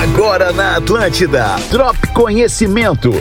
[0.01, 1.57] Agora na Atlântida.
[1.69, 3.11] Drop Conhecimento.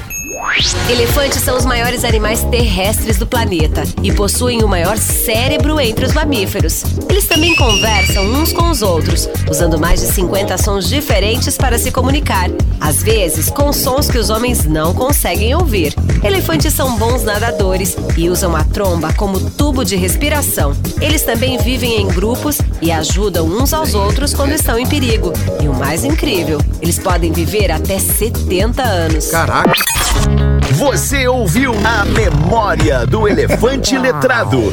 [0.88, 6.14] Elefantes são os maiores animais terrestres do planeta e possuem o maior cérebro entre os
[6.14, 6.82] mamíferos.
[7.08, 11.90] Eles também conversam uns com os outros, usando mais de 50 sons diferentes para se
[11.90, 15.94] comunicar, às vezes com sons que os homens não conseguem ouvir.
[16.24, 20.74] Elefantes são bons nadadores e usam a tromba como tubo de respiração.
[21.00, 25.32] Eles também vivem em grupos e ajudam uns aos outros quando estão em perigo.
[25.62, 29.30] E o mais incrível, eles podem viver até 70 anos.
[29.30, 29.72] Caraca.
[30.72, 34.72] Você ouviu a memória do elefante letrado.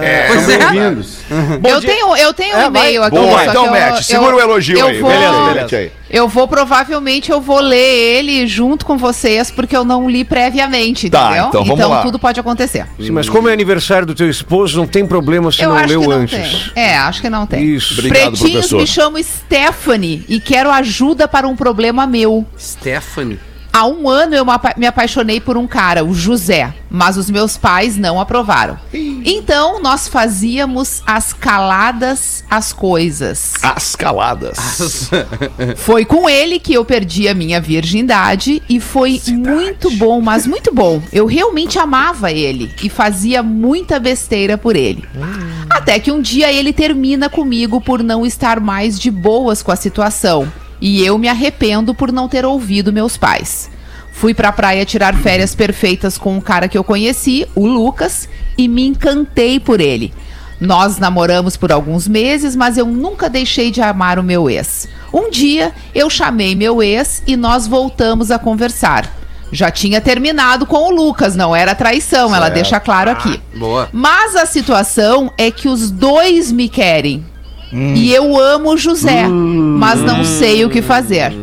[0.01, 0.57] É, pois é.
[0.57, 1.17] Bem-vindos.
[1.63, 2.81] eu, tenho, eu tenho um É, vai.
[2.81, 3.15] e-mail aqui.
[3.17, 3.97] Boa, então eu- mete.
[3.97, 4.99] eu- Segura o elogio eu aí.
[4.99, 5.53] Vou, Beleza, beleza.
[5.53, 5.91] mete aí.
[6.15, 7.75] Eu vou, provavelmente, eu vou ler
[8.17, 11.47] ele junto com vocês, porque eu não li previamente, Tá, entendeu?
[11.49, 12.01] então vamos lá.
[12.03, 12.87] tudo pode acontecer.
[12.97, 15.89] Sim, mas como é aniversário do teu esposo, não tem problema se eu não acho
[15.89, 16.71] leu que não antes.
[16.73, 16.83] tem.
[16.83, 17.65] É, acho que não tem.
[17.65, 17.95] Isso.
[17.99, 18.79] Obrigado, Pretinhos, professor.
[18.79, 22.45] me chamo Stephanie e quero ajuda para um problema meu.
[22.57, 23.37] Stephanie.
[23.75, 27.29] Há um ano eu me apa- me apaixonei por um cara, o José, mas os
[27.29, 28.79] meus pais não aprovaram.
[28.93, 33.51] Então nós fazíamos as caladas as coisas.
[33.61, 35.09] As caladas.
[35.75, 40.73] Foi com ele que eu perdi a minha virgindade e foi muito bom, mas muito
[40.73, 41.01] bom.
[41.11, 45.03] Eu realmente amava ele e fazia muita besteira por ele.
[45.69, 49.75] Até que um dia ele termina comigo por não estar mais de boas com a
[49.75, 50.49] situação.
[50.85, 53.71] E eu me arrependo por não ter ouvido meus pais.
[54.11, 58.67] Fui pra praia tirar férias perfeitas com um cara que eu conheci, o Lucas, e
[58.67, 60.13] me encantei por ele.
[60.61, 64.87] Nós namoramos por alguns meses, mas eu nunca deixei de amar o meu ex.
[65.11, 69.11] Um dia eu chamei meu ex e nós voltamos a conversar.
[69.51, 73.41] Já tinha terminado com o Lucas, não era traição, ela deixa claro aqui.
[73.55, 73.89] Boa.
[73.91, 77.25] Mas a situação é que os dois me querem.
[77.71, 81.33] E eu amo o José, mas não sei o que fazer.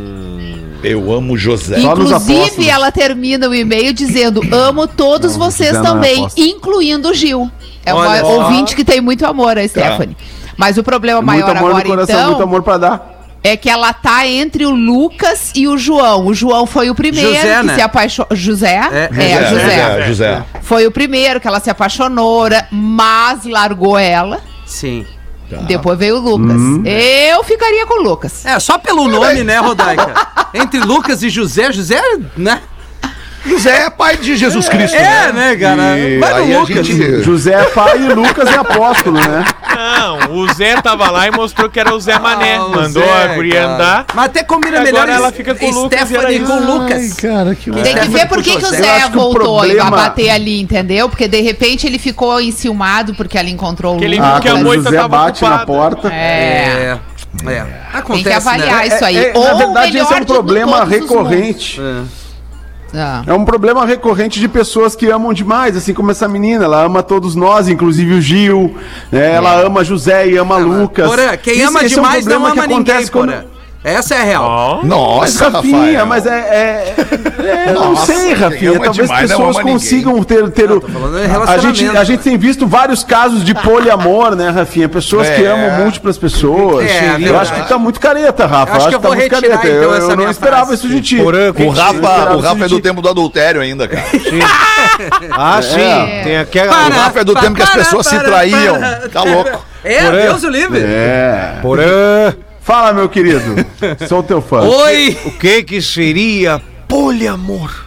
[0.83, 1.79] Eu amo José.
[1.79, 7.49] Inclusive, ela termina o e-mail dizendo: Amo todos vocês não é também, incluindo o Gil.
[7.85, 8.41] É uma Olha só.
[8.41, 10.15] ouvinte que tem muito amor, a Stephanie.
[10.57, 13.27] Mas o problema Muito maior amor agora, no coração, então, muito amor pra dar.
[13.43, 16.27] é que ela tá entre o Lucas e o João.
[16.27, 17.75] O João foi o primeiro José, que né?
[17.75, 18.27] se apaixonou.
[18.35, 18.81] José?
[18.91, 19.49] É, É, José.
[19.49, 20.07] José.
[20.07, 20.43] José.
[20.61, 24.39] Foi o primeiro que ela se apaixonou, mas largou ela.
[24.65, 25.05] Sim.
[25.61, 26.61] Depois veio o Lucas.
[26.85, 28.45] Eu ficaria com o Lucas.
[28.45, 30.13] É, só pelo nome, né, Rodaica?
[30.53, 32.01] Entre Lucas e José, José,
[32.35, 32.61] né?
[33.45, 34.95] José é pai de Jesus Cristo.
[34.95, 35.97] É, né, cara?
[35.99, 36.87] E aí a Lucas.
[36.87, 39.43] gente- José é pai e Lucas é apóstolo, né?
[39.75, 42.55] Não, o Zé tava lá e mostrou que era o Zé Mané.
[42.55, 44.05] Ah, o Mandou Zé, a guria andar.
[44.13, 47.13] Mas até combina Agora melhor ela fica com o Lucas, Stephanie com o Lucas.
[47.13, 49.97] Cara, que Tem que ver por que, que o Zé o voltou e vai problema-
[49.97, 51.09] bater ali, entendeu?
[51.09, 54.31] Porque de repente ele ficou enciumado porque ela encontrou o Que ele Lucas.
[54.33, 56.07] viu que a o moita José tava bate na porta.
[56.13, 56.97] É.
[57.45, 57.51] É.
[57.51, 57.65] É.
[57.93, 58.87] Acontece, Tem que avaliar né?
[58.87, 59.17] isso aí.
[59.17, 61.81] É, Ou na verdade, esse é um problema recorrente.
[62.93, 63.23] Ah.
[63.25, 66.65] É um problema recorrente de pessoas que amam demais, assim como essa menina.
[66.65, 68.75] Ela ama todos nós, inclusive o Gil.
[69.11, 69.33] né?
[69.33, 71.07] Ela ama José e ama Lucas.
[71.09, 73.31] Porã, quem Esse- ama esse é um demais não problema ama que ninguém, acontece quando-
[73.31, 73.43] Porã.
[73.83, 74.79] Essa é a real.
[74.81, 76.05] Mas, Nossa, Rafinha, Rafael.
[76.05, 76.29] mas é.
[76.31, 76.95] é,
[77.67, 78.71] é, não Nossa, sei, quem Rafinha.
[78.79, 79.73] Talvez demais não pessoas ama ninguém.
[79.73, 80.49] consigam ter.
[80.51, 84.49] ter o, falando de a, gente, a gente tem visto vários casos de poliamor, né,
[84.51, 84.87] Rafinha?
[84.87, 85.47] Pessoas que É.
[85.47, 86.89] amam múltras pessoas.
[86.89, 88.71] É, eu acho que tá muito careta, Rafa.
[88.71, 89.77] Eu acho que eu tá vou muito retirar, careta.
[89.77, 90.85] então, eu, essa eu não esperava frase.
[90.85, 91.21] isso de ti.
[91.21, 94.03] O Rafa, o Rafa é do tempo do adultério ainda, cara.
[95.31, 95.79] Ah, sim.
[95.81, 96.21] É.
[96.23, 96.71] Tem aquela.
[96.87, 98.77] O Rafa é do tempo que as pessoas se traíam.
[99.11, 99.65] Tá louco.
[99.83, 100.79] É, Deus o livre.
[100.79, 101.55] É.
[101.61, 102.33] Porã.
[102.63, 103.55] Fala, meu querido.
[104.07, 104.61] Sou teu fã.
[104.61, 105.17] Oi!
[105.25, 107.83] O que que seria poliamor?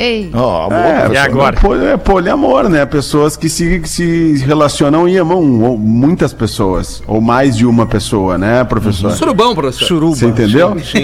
[0.00, 0.30] Ei.
[0.32, 1.12] Ó, amor, É, professor.
[1.12, 1.56] E agora?
[1.60, 2.86] po- É poliamor, né?
[2.86, 7.02] Pessoas que se, que se relacionam e amam ou muitas pessoas.
[7.06, 9.10] Ou mais de uma pessoa, né, professor?
[9.10, 9.84] Surubão, professor.
[9.86, 10.14] Suruba.
[10.16, 10.76] Você entendeu?
[10.78, 11.02] Sim,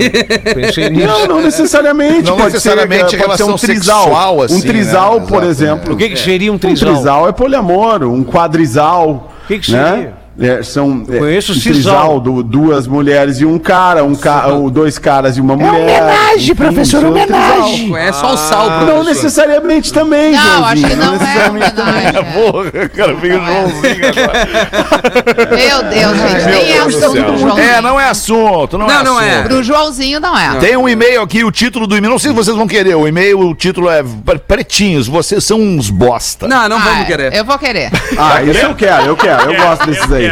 [0.54, 1.08] Pensei nisso.
[1.08, 2.22] Não, não necessariamente.
[2.30, 4.02] Não pode necessariamente ser, pode ser um trisal.
[4.04, 5.26] sexual, assim, um trisal, né?
[5.26, 5.94] por Exato, exemplo.
[5.94, 6.94] O que que seria um Um trisal?
[6.94, 9.32] trisal é poliamor, um quadrisal.
[9.44, 10.12] O que que né?
[10.40, 11.72] É, são é, Conheço um sisal.
[11.72, 15.70] trisal, du- duas mulheres e um cara, um ca ou dois caras e uma mulher.
[15.82, 17.78] homenagem, professor, é um homenagem.
[17.92, 17.96] trisal.
[17.98, 19.04] É só o sal, Não professor.
[19.04, 21.94] necessariamente também, Não, acho que não é necessariamente também.
[21.94, 22.24] homenagem.
[22.32, 25.54] Porra, cara, veio o Joãozinho agora.
[25.54, 26.44] Meu Deus, gente.
[26.46, 27.58] Nem é assunto.
[27.60, 29.30] É, não é assunto, não, Não, é não é.
[29.34, 29.44] assunto.
[29.48, 30.56] Pro Joãozinho não é.
[30.58, 33.06] Tem um e-mail aqui, o título do e-mail, não sei se vocês vão querer, o
[33.06, 34.02] e-mail, o título é
[34.48, 36.48] Pretinhos, vocês são uns bosta.
[36.48, 37.32] Não, não Ah, vamos querer.
[37.34, 37.90] Eu vou querer.
[38.18, 40.23] Ah, isso eu quero, eu quero, eu gosto desses aí.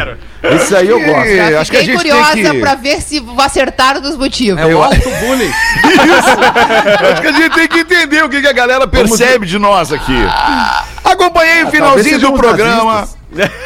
[0.43, 1.35] Esses aí eu gosto.
[1.35, 2.59] Já acho que a fiquei gente curiosa tem que...
[2.59, 4.61] pra ver se acertaram dos motivos.
[4.61, 5.51] É o auto-bullying.
[7.11, 9.91] Acho que a gente tem que entender o que, que a galera percebe de nós
[9.93, 10.17] aqui.
[11.03, 13.07] Acompanhei o finalzinho do os programa.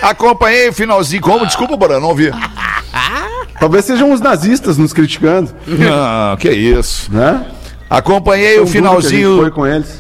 [0.02, 1.22] Acompanhei o finalzinho.
[1.22, 1.46] Como?
[1.46, 2.32] Desculpa, Bora, não ouvi.
[3.60, 7.12] Talvez sejam os nazistas nos criticando, Não, que isso.
[7.12, 7.44] né?
[7.90, 9.38] Acompanhei Tão o duro que a gente finalzinho.
[9.38, 10.00] Foi com eles.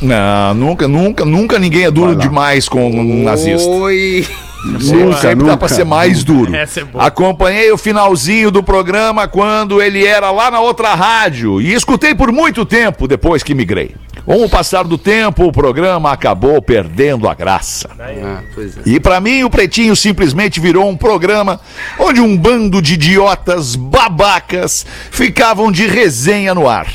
[0.00, 3.68] Não, nunca, nunca, nunca ninguém é duro demais com um nazista.
[3.68, 4.26] Oi!
[4.64, 5.56] Nunca, Sempre dá nunca.
[5.56, 6.54] pra ser mais duro.
[6.54, 7.04] Essa é boa.
[7.04, 12.30] Acompanhei o finalzinho do programa quando ele era lá na outra rádio e escutei por
[12.30, 13.94] muito tempo depois que migrei.
[14.26, 17.88] Com o passar do tempo, o programa acabou perdendo a graça.
[17.98, 18.38] Ah, é.
[18.84, 21.58] E pra mim, o Pretinho simplesmente virou um programa
[21.98, 26.86] onde um bando de idiotas babacas ficavam de resenha no ar.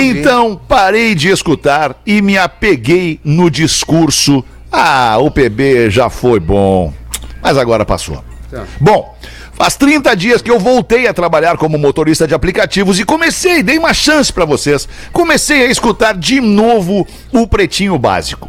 [0.00, 4.44] então, parei de escutar e me apeguei no discurso.
[4.70, 6.92] Ah, o PB já foi bom,
[7.42, 8.22] mas agora passou.
[8.80, 9.16] Bom,
[9.54, 13.78] faz 30 dias que eu voltei a trabalhar como motorista de aplicativos e comecei, dei
[13.78, 14.88] uma chance pra vocês.
[15.12, 18.48] Comecei a escutar de novo o Pretinho Básico.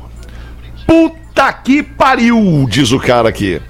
[0.86, 3.62] Puta que pariu, diz o cara aqui.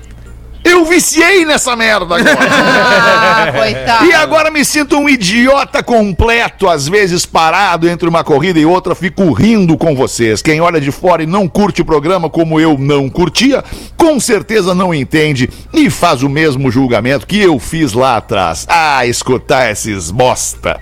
[0.64, 2.40] Eu viciei nessa merda agora.
[3.40, 4.06] Ah, coitado.
[4.06, 8.94] E agora me sinto um idiota completo, às vezes parado entre uma corrida e outra,
[8.94, 10.42] fico rindo com vocês.
[10.42, 13.64] Quem olha de fora e não curte o programa como eu não curtia,
[13.96, 18.66] com certeza não entende e faz o mesmo julgamento que eu fiz lá atrás.
[18.68, 20.80] Ah, escutar esses bosta.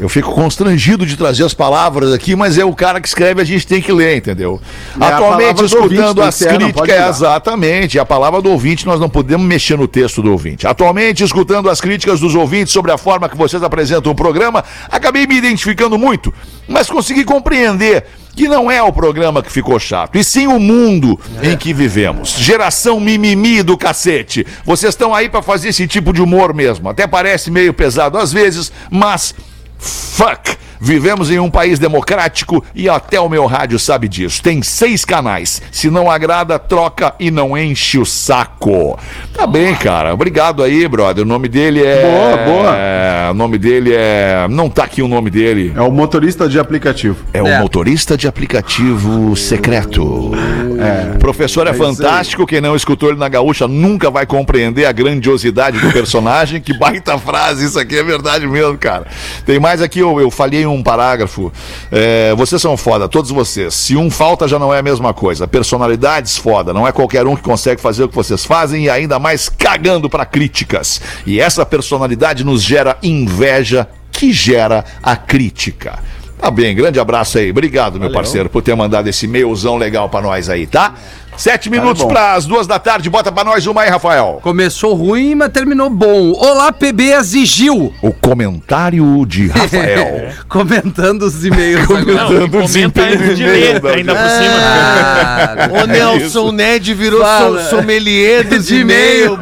[0.00, 3.44] Eu fico constrangido de trazer as palavras aqui, mas é o cara que escreve, a
[3.44, 4.60] gente tem que ler, entendeu?
[5.00, 9.76] É Atualmente, escutando as ser, críticas, exatamente, a palavra do ouvinte, nós não podemos mexer
[9.76, 10.66] no texto do ouvinte.
[10.68, 15.26] Atualmente, escutando as críticas dos ouvintes sobre a forma que vocês apresentam o programa, acabei
[15.26, 16.32] me identificando muito,
[16.68, 18.04] mas consegui compreender
[18.36, 22.36] que não é o programa que ficou chato, e sim o mundo em que vivemos.
[22.38, 24.46] Geração mimimi do cacete.
[24.64, 26.88] Vocês estão aí pra fazer esse tipo de humor mesmo.
[26.88, 29.34] Até parece meio pesado às vezes, mas
[29.78, 30.58] Fuck!
[30.80, 34.42] Vivemos em um país democrático e até o meu rádio sabe disso.
[34.42, 35.60] Tem seis canais.
[35.72, 38.98] Se não agrada, troca e não enche o saco.
[39.34, 40.14] Tá bem, cara.
[40.14, 41.24] Obrigado aí, brother.
[41.24, 42.02] O nome dele é.
[42.02, 42.76] Boa, boa.
[42.76, 43.30] É...
[43.30, 44.46] o nome dele é.
[44.48, 45.72] Não tá aqui o nome dele.
[45.76, 47.16] É o motorista de aplicativo.
[47.32, 50.32] É, o motorista de aplicativo secreto.
[50.78, 51.16] É.
[51.16, 52.46] O professor é, É fantástico.
[52.46, 56.60] Quem não escutou ele na gaúcha nunca vai compreender a grandiosidade do personagem.
[56.60, 59.06] que baita frase, isso aqui é verdade mesmo, cara.
[59.44, 61.52] Tem mais aqui, eu, eu falhei um parágrafo.
[61.90, 63.74] É, vocês são foda, todos vocês.
[63.74, 65.46] Se um falta, já não é a mesma coisa.
[65.46, 66.72] Personalidades foda.
[66.72, 70.08] Não é qualquer um que consegue fazer o que vocês fazem e ainda mais cagando
[70.08, 71.00] pra críticas.
[71.26, 75.98] E essa personalidade nos gera inveja que gera a crítica.
[76.40, 77.50] Tá bem, grande abraço aí.
[77.50, 80.94] Obrigado, meu parceiro, por ter mandado esse mailzão legal pra nós aí, tá?
[81.36, 83.08] Sete minutos para as duas da tarde.
[83.08, 84.40] Bota pra nós uma aí, Rafael.
[84.42, 86.32] Começou ruim, mas terminou bom.
[86.32, 87.94] Olá, PBs e Gil.
[88.02, 90.30] O comentário de Rafael.
[90.48, 92.04] Comentando os e-mails agora.
[92.04, 94.58] Não, e comenta antes de ler, ainda por cima.
[94.60, 97.62] Ah, O Nelson Ned virou Fala.
[97.62, 99.34] so, sommelier dos De e-mail.
[99.34, 99.38] e-mail.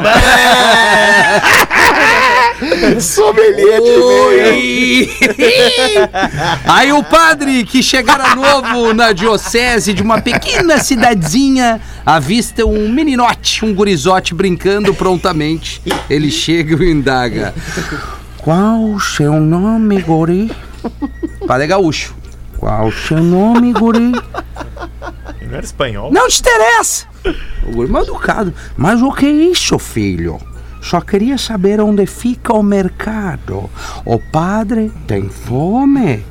[3.01, 5.09] Sommelier de!
[6.65, 13.65] Aí o padre que chegara novo na diocese de uma pequena cidadezinha avista um meninote,
[13.65, 15.83] um gurizote brincando prontamente.
[16.09, 17.55] Ele chega e indaga:
[18.39, 20.51] Qual o seu nome, guri?
[21.47, 22.15] Padre é gaúcho.
[22.57, 24.13] Qual o seu nome, guri?
[25.43, 26.11] Não era espanhol?
[26.13, 27.07] Não te interessa!
[27.67, 28.53] O guri mal educado.
[28.77, 30.41] Mas o que é isso, filho?
[30.87, 33.69] Só queria saber onde fica o mercado.
[34.05, 36.25] O padre tem fome.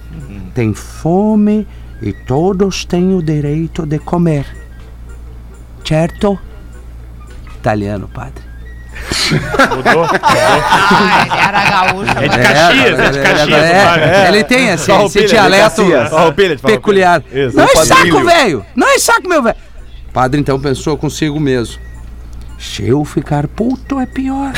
[0.53, 1.67] Tem fome
[2.01, 4.45] e todos têm o direito de comer.
[5.83, 6.39] Certo?
[7.57, 8.43] Italiano, padre.
[9.75, 10.07] Mudou?
[10.97, 12.17] Ah, ele era gaúcho.
[12.17, 13.49] É de Caxias, é de Caxias.
[13.49, 14.03] É, o padre.
[14.05, 16.61] é, ele tem esse, esse Farroupilha, dialeto Caxias.
[16.61, 17.23] Peculiar.
[17.53, 18.65] Não é saco, velho!
[18.73, 19.57] Não é saco, meu velho!
[20.13, 21.84] Padre então pensou consigo mesmo.
[22.65, 24.51] Se eu ficar puto é pior.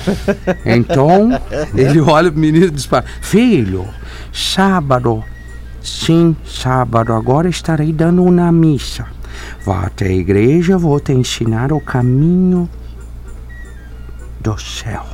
[0.64, 1.30] então,
[1.74, 3.88] ele olha pro menino e diz para Filho,
[4.32, 5.24] sábado,
[5.82, 9.06] sim, sábado, agora estarei dando uma missa.
[9.64, 12.68] Vá até a igreja, vou te ensinar o caminho
[14.40, 15.04] do céu.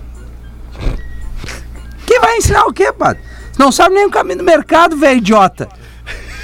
[2.04, 3.22] Que vai ensinar o quê, padre?
[3.56, 5.68] Não sabe nem o caminho do mercado, velho idiota.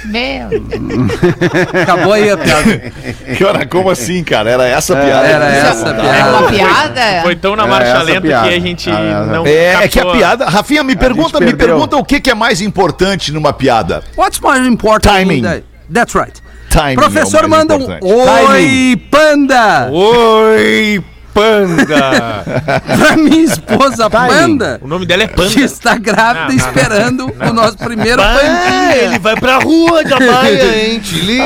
[0.05, 0.49] Meu,
[1.83, 2.91] Acabou aí a piada.
[3.37, 4.49] Cara, como assim, cara?
[4.49, 5.27] Era essa a piada?
[5.27, 6.37] Era isso essa a é piada.
[6.37, 7.01] uma piada?
[7.23, 8.49] Foi tão na marcha lenta piada.
[8.49, 9.45] que a gente Ah, não.
[9.45, 10.45] É, é que a piada.
[10.45, 14.03] Rafinha, me pergunta, me pergunta o que, que é mais importante numa piada.
[14.17, 15.01] What's more important?
[15.13, 15.37] Timing.
[15.39, 16.41] in the- That's right.
[16.69, 18.05] Timing Professor é o mais manda um importante.
[18.49, 19.89] Oi, panda!
[19.91, 21.03] Oi,
[21.33, 22.43] panda!
[22.97, 25.49] Pra minha esposa Panda, o nome dela é Panda.
[25.49, 28.95] que está grávida Não, não, esperando o nosso primeiro Ah, pandinha.
[29.03, 30.99] ele vai pra rua da Baia, hein?
[30.99, 31.43] Te liga.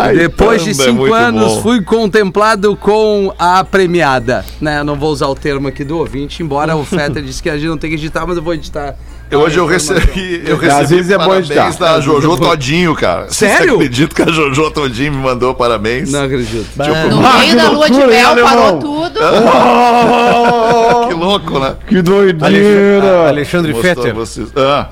[0.00, 1.62] Ai, Depois de Panda é cinco anos, bom.
[1.62, 4.44] fui contemplado com a premiada.
[4.60, 7.50] Né, eu não vou usar o termo aqui do ouvinte, embora o Fetter disse que
[7.50, 8.94] a gente não tem que editar, mas eu vou editar.
[9.30, 11.70] Hoje eu recebi, eu Às recebi vezes é bom editar.
[11.78, 13.30] da Jojo Todinho, cara.
[13.30, 13.72] Sério?
[13.72, 16.10] Você acredita que a Jojo Todinho me mandou parabéns?
[16.10, 16.66] Não acredito.
[17.10, 18.78] No meio da lua de mel parou alemão?
[18.78, 19.18] tudo.
[21.08, 21.76] Que louco, né?
[21.86, 23.28] Que doideira!
[23.28, 24.48] Alexandre Mostrou Fetter, vocês.
[24.56, 24.88] Ah,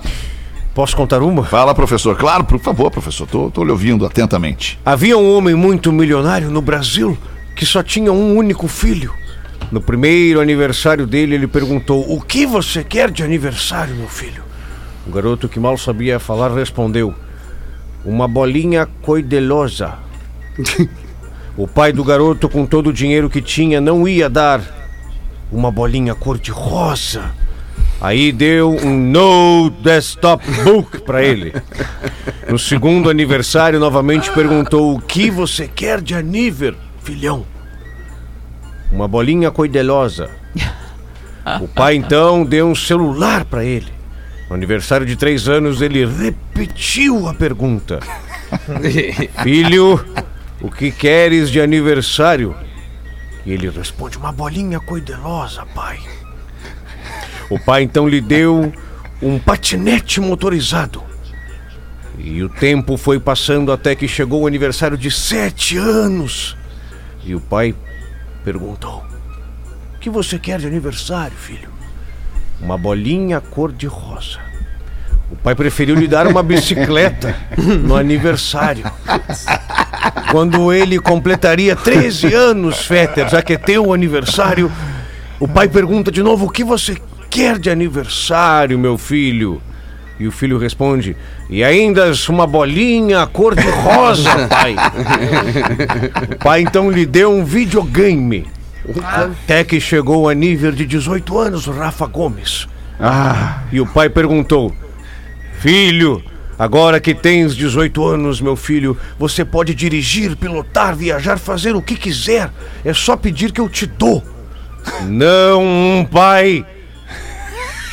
[0.74, 1.44] posso contar uma?
[1.44, 2.16] fala, professor.
[2.16, 3.26] Claro, por favor, professor.
[3.26, 4.78] Tô, tô lhe ouvindo atentamente.
[4.84, 7.16] Havia um homem muito milionário no Brasil
[7.54, 9.12] que só tinha um único filho.
[9.70, 14.44] No primeiro aniversário dele, ele perguntou: O que você quer de aniversário, meu filho?
[15.06, 17.14] O garoto que mal sabia falar respondeu:
[18.04, 19.94] Uma bolinha coidelosa.
[21.56, 24.60] o pai do garoto, com todo o dinheiro que tinha, não ia dar
[25.50, 27.32] uma bolinha cor-de-rosa.
[28.00, 31.52] Aí deu um no desktop book para ele.
[32.48, 37.55] No segundo aniversário, novamente perguntou: O que você quer de aniver, filhão?
[38.90, 40.30] Uma bolinha coidelosa.
[41.60, 43.92] O pai então deu um celular para ele.
[44.48, 48.00] No aniversário de três anos, ele repetiu a pergunta:
[49.44, 50.04] Filho,
[50.60, 52.52] o que queres de aniversário?
[53.44, 56.00] E ele responde: Uma bolinha coidelosa, pai.
[57.48, 58.72] O pai então lhe deu
[59.22, 61.02] um patinete motorizado.
[62.18, 66.56] E o tempo foi passando até que chegou o aniversário de sete anos.
[67.24, 67.74] E o pai
[68.46, 69.04] perguntou:
[69.96, 71.68] O que você quer de aniversário, filho?
[72.60, 74.38] Uma bolinha cor-de-rosa.
[75.28, 77.34] O pai preferiu lhe dar uma bicicleta
[77.82, 78.84] no aniversário.
[80.30, 84.70] Quando ele completaria 13 anos, Fetter, já que é teu aniversário,
[85.40, 86.96] o pai pergunta de novo: O que você
[87.28, 89.60] quer de aniversário, meu filho?
[90.20, 91.16] E o filho responde:
[91.48, 94.74] E ainda uma bolinha cor-de-rosa, pai.
[96.32, 98.46] o pai então lhe deu um videogame.
[99.02, 102.66] Até que chegou a nível de 18 anos, Rafa Gomes.
[103.00, 104.72] Ah, E o pai perguntou:
[105.58, 106.22] Filho,
[106.58, 111.96] agora que tens 18 anos, meu filho, você pode dirigir, pilotar, viajar, fazer o que
[111.96, 112.50] quiser.
[112.84, 114.22] É só pedir que eu te dou.
[115.04, 116.64] Não, pai.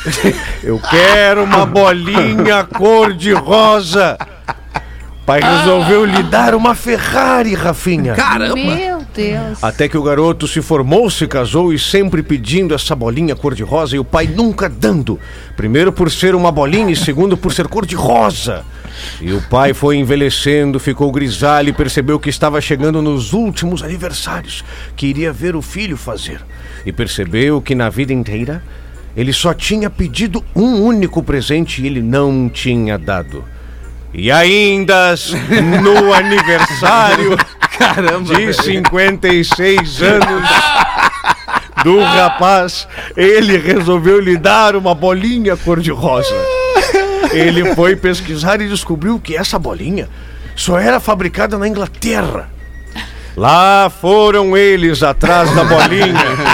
[0.63, 4.17] Eu quero uma bolinha cor-de-rosa.
[5.25, 8.13] Pai resolveu lhe dar uma Ferrari, Rafinha.
[8.75, 9.63] Meu Deus.
[9.63, 13.99] Até que o garoto se formou, se casou e sempre pedindo essa bolinha cor-de-rosa e
[13.99, 15.17] o pai nunca dando.
[15.55, 18.65] Primeiro por ser uma bolinha e segundo por ser cor-de-rosa.
[19.21, 24.63] E o pai foi envelhecendo, ficou grisalho e percebeu que estava chegando nos últimos aniversários,
[24.95, 26.41] que iria ver o filho fazer.
[26.85, 28.61] E percebeu que na vida inteira
[29.15, 33.43] ele só tinha pedido um único presente e ele não tinha dado.
[34.13, 35.15] E ainda
[35.83, 37.37] no aniversário
[38.23, 40.49] de 56 anos
[41.83, 42.87] do rapaz,
[43.17, 46.35] ele resolveu lhe dar uma bolinha cor-de-rosa.
[47.31, 50.07] Ele foi pesquisar e descobriu que essa bolinha
[50.55, 52.49] só era fabricada na Inglaterra.
[53.35, 56.52] Lá foram eles atrás da bolinha.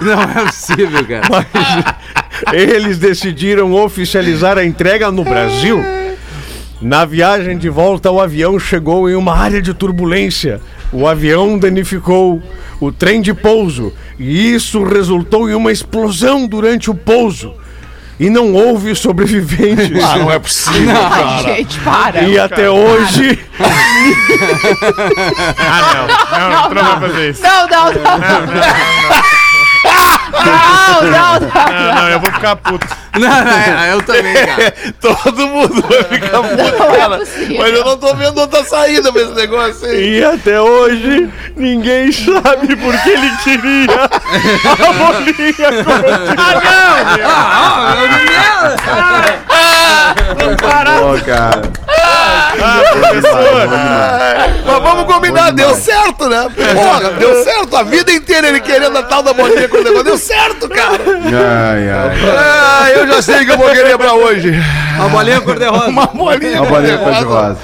[0.00, 1.22] Não é possível, cara.
[1.30, 5.82] Mas eles decidiram oficializar a entrega no Brasil.
[6.80, 10.60] Na viagem de volta, o avião chegou em uma área de turbulência.
[10.92, 12.42] O avião danificou
[12.80, 17.54] o trem de pouso e isso resultou em uma explosão durante o pouso.
[18.18, 20.02] E não houve sobreviventes.
[20.04, 22.22] Ah, não é possível, Ai, gente, para.
[22.22, 23.38] E até hoje,
[25.58, 26.50] Ah, não.
[26.50, 27.42] Não, tu não vai fazer isso.
[27.42, 27.92] Não, não, não.
[27.92, 29.39] Não, não,
[30.32, 31.40] não.
[31.40, 32.86] Não, não, eu vou ficar puto.
[33.14, 34.74] Não, não, eu também, cara.
[35.00, 37.18] Todo mundo vai ficar puto, Não é cara.
[37.18, 37.56] possível.
[37.58, 40.18] Mas eu não tô vendo outra saída pra esse negócio aí.
[40.18, 45.84] e até hoje, ninguém sabe por que ele queria a bolinha.
[51.00, 51.62] Pô, cara.
[54.66, 56.48] Mas vamos combinar, deu certo, né?
[56.74, 57.76] Porra, deu certo.
[57.76, 60.04] A vida inteira ele querendo a tal da bolinha com o negócio.
[60.04, 60.98] Deu certo, cara.
[60.98, 62.18] Ai, ai.
[62.38, 64.52] Ah, eu já sei o que eu vou querer pra hoje.
[64.96, 65.86] Uma bolinha cor-de-rosa.
[65.88, 67.58] Uma bolinha Uma bolinha cor-de-rosa.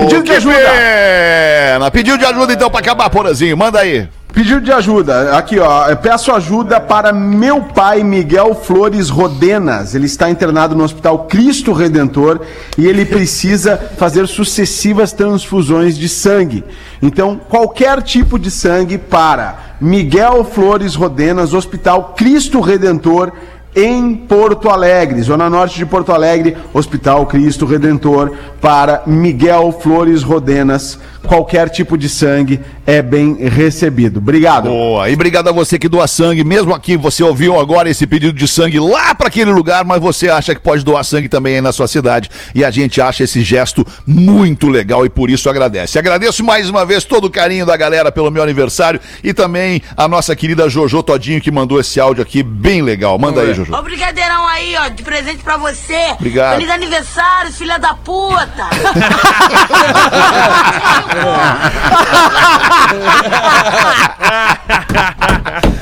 [0.00, 0.56] Pedido de ajuda.
[0.56, 1.90] pena.
[1.90, 3.56] Pediu de ajuda então pra acabar, Porazinho.
[3.56, 4.08] Manda aí.
[4.32, 5.36] Pedido de ajuda.
[5.36, 5.94] Aqui, ó.
[5.96, 9.94] Peço ajuda para meu pai Miguel Flores Rodenas.
[9.94, 12.40] Ele está internado no Hospital Cristo Redentor
[12.78, 16.64] e ele precisa fazer sucessivas transfusões de sangue.
[17.02, 23.32] Então, qualquer tipo de sangue para Miguel Flores Rodenas, Hospital Cristo Redentor.
[23.74, 30.98] Em Porto Alegre, Zona Norte de Porto Alegre, Hospital Cristo Redentor, para Miguel Flores Rodenas.
[31.22, 34.18] Qualquer tipo de sangue é bem recebido.
[34.18, 34.68] Obrigado.
[34.68, 35.08] Boa.
[35.08, 36.42] E obrigado a você que doa sangue.
[36.42, 40.28] Mesmo aqui, você ouviu agora esse pedido de sangue lá para aquele lugar, mas você
[40.28, 42.28] acha que pode doar sangue também aí na sua cidade.
[42.54, 45.98] E a gente acha esse gesto muito legal e por isso agradece.
[45.98, 50.08] Agradeço mais uma vez todo o carinho da galera pelo meu aniversário e também a
[50.08, 53.16] nossa querida Jojo Todinho que mandou esse áudio aqui bem legal.
[53.16, 53.61] Manda aí, Jojo.
[53.70, 56.10] Ó, o brigadeirão aí, ó, de presente pra você.
[56.12, 56.56] Obrigado.
[56.56, 58.68] Feliz aniversário, filha da puta.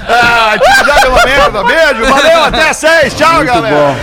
[0.08, 1.64] Ah, já deu uma merda.
[1.64, 3.14] Beijo, valeu, até seis.
[3.14, 3.94] Tchau, galera.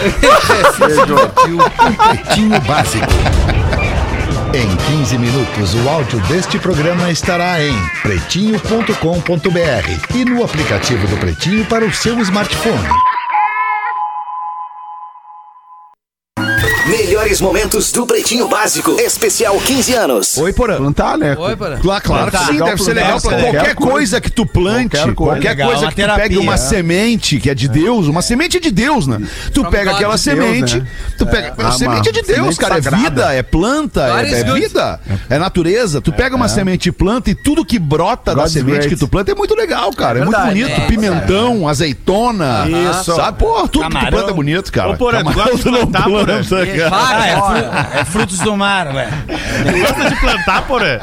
[1.97, 3.05] Pretinho Básico.
[4.53, 11.65] Em 15 minutos, o áudio deste programa estará em pretinho.com.br e no aplicativo do Pretinho
[11.65, 12.87] para o seu smartphone.
[17.27, 18.97] Melhores momentos do Pretinho Básico.
[19.01, 20.37] Especial 15 anos.
[20.37, 20.77] Oi, Porã.
[20.77, 21.35] Plantar, né?
[21.37, 21.75] Oi, para.
[21.77, 23.19] Claro, claro que sim, Legal deve ser legal.
[23.19, 24.21] pra qualquer Qualquer coisa.
[24.21, 25.31] que tu plante, Qualquer coisa.
[25.33, 26.57] qualquer Legal, coisa uma que tu terapia, pegue uma né?
[26.57, 29.19] semente que é de Deus, uma semente de Deus, né?
[29.53, 30.87] Tu pega aquela semente, né?
[31.17, 31.53] tu pega.
[31.57, 32.77] Ah, semente é de Deus, semente cara.
[32.77, 34.99] É vida, é planta, é, é vida,
[35.29, 35.99] é natureza.
[35.99, 39.33] Tu pega uma semente e planta e tudo que brota da semente que tu planta
[39.33, 40.19] é muito legal, cara.
[40.19, 40.71] É, muito bonito.
[40.71, 42.63] é, Pimentão, azeitona.
[43.03, 43.39] Sabe?
[43.39, 44.91] Pô, tudo que tu planta é bonito, cara.
[44.91, 46.25] Ô, Porã, tu gosta de tu não plantar, Porã?
[46.25, 47.16] planta, cara.
[47.17, 49.07] Ah, é, fru- é frutos do mar, ué.
[49.79, 50.99] Gosta de plantar, porém?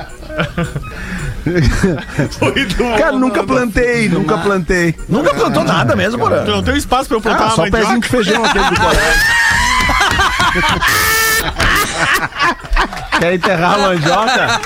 [2.99, 4.95] Cara, nunca plantei, nunca plantei.
[5.09, 6.45] Nunca plantou nada mesmo, Tu porra.
[6.45, 8.01] não tem espaço pra eu plantar Ah, uma só pezinho mandioca?
[8.01, 9.23] de feijão aquele do colégio.
[13.21, 14.61] Quer enterrar a mandioca?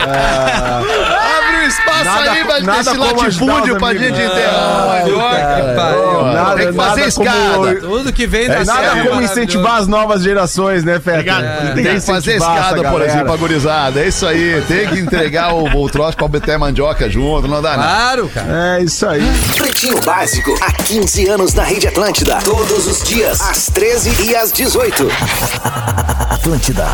[0.00, 5.04] Abre o espaço Nada aí vai nada esse como ajudar latifúndio pra gente enterrar.
[5.04, 6.24] que pariu.
[6.32, 7.74] Nada- Tem que fazer nada como- escada.
[7.80, 11.72] Tudo que vem da É nada serra como incentivar as novas gerações, né, Feta?
[11.74, 14.00] Tem que fazer escada, por exemplo, pra gurizada.
[14.00, 14.62] É isso aí.
[14.66, 17.82] Tem que entregar o, o troço pra beter mandioca junto, não dá nada.
[17.90, 18.78] Claro, cara.
[18.78, 19.22] É isso aí.
[19.56, 22.38] Pretinho Básico, há 15 anos na Rede Atlântida.
[22.42, 25.06] Todos os dias, às 13 e às 18.
[26.40, 26.88] Atlântida.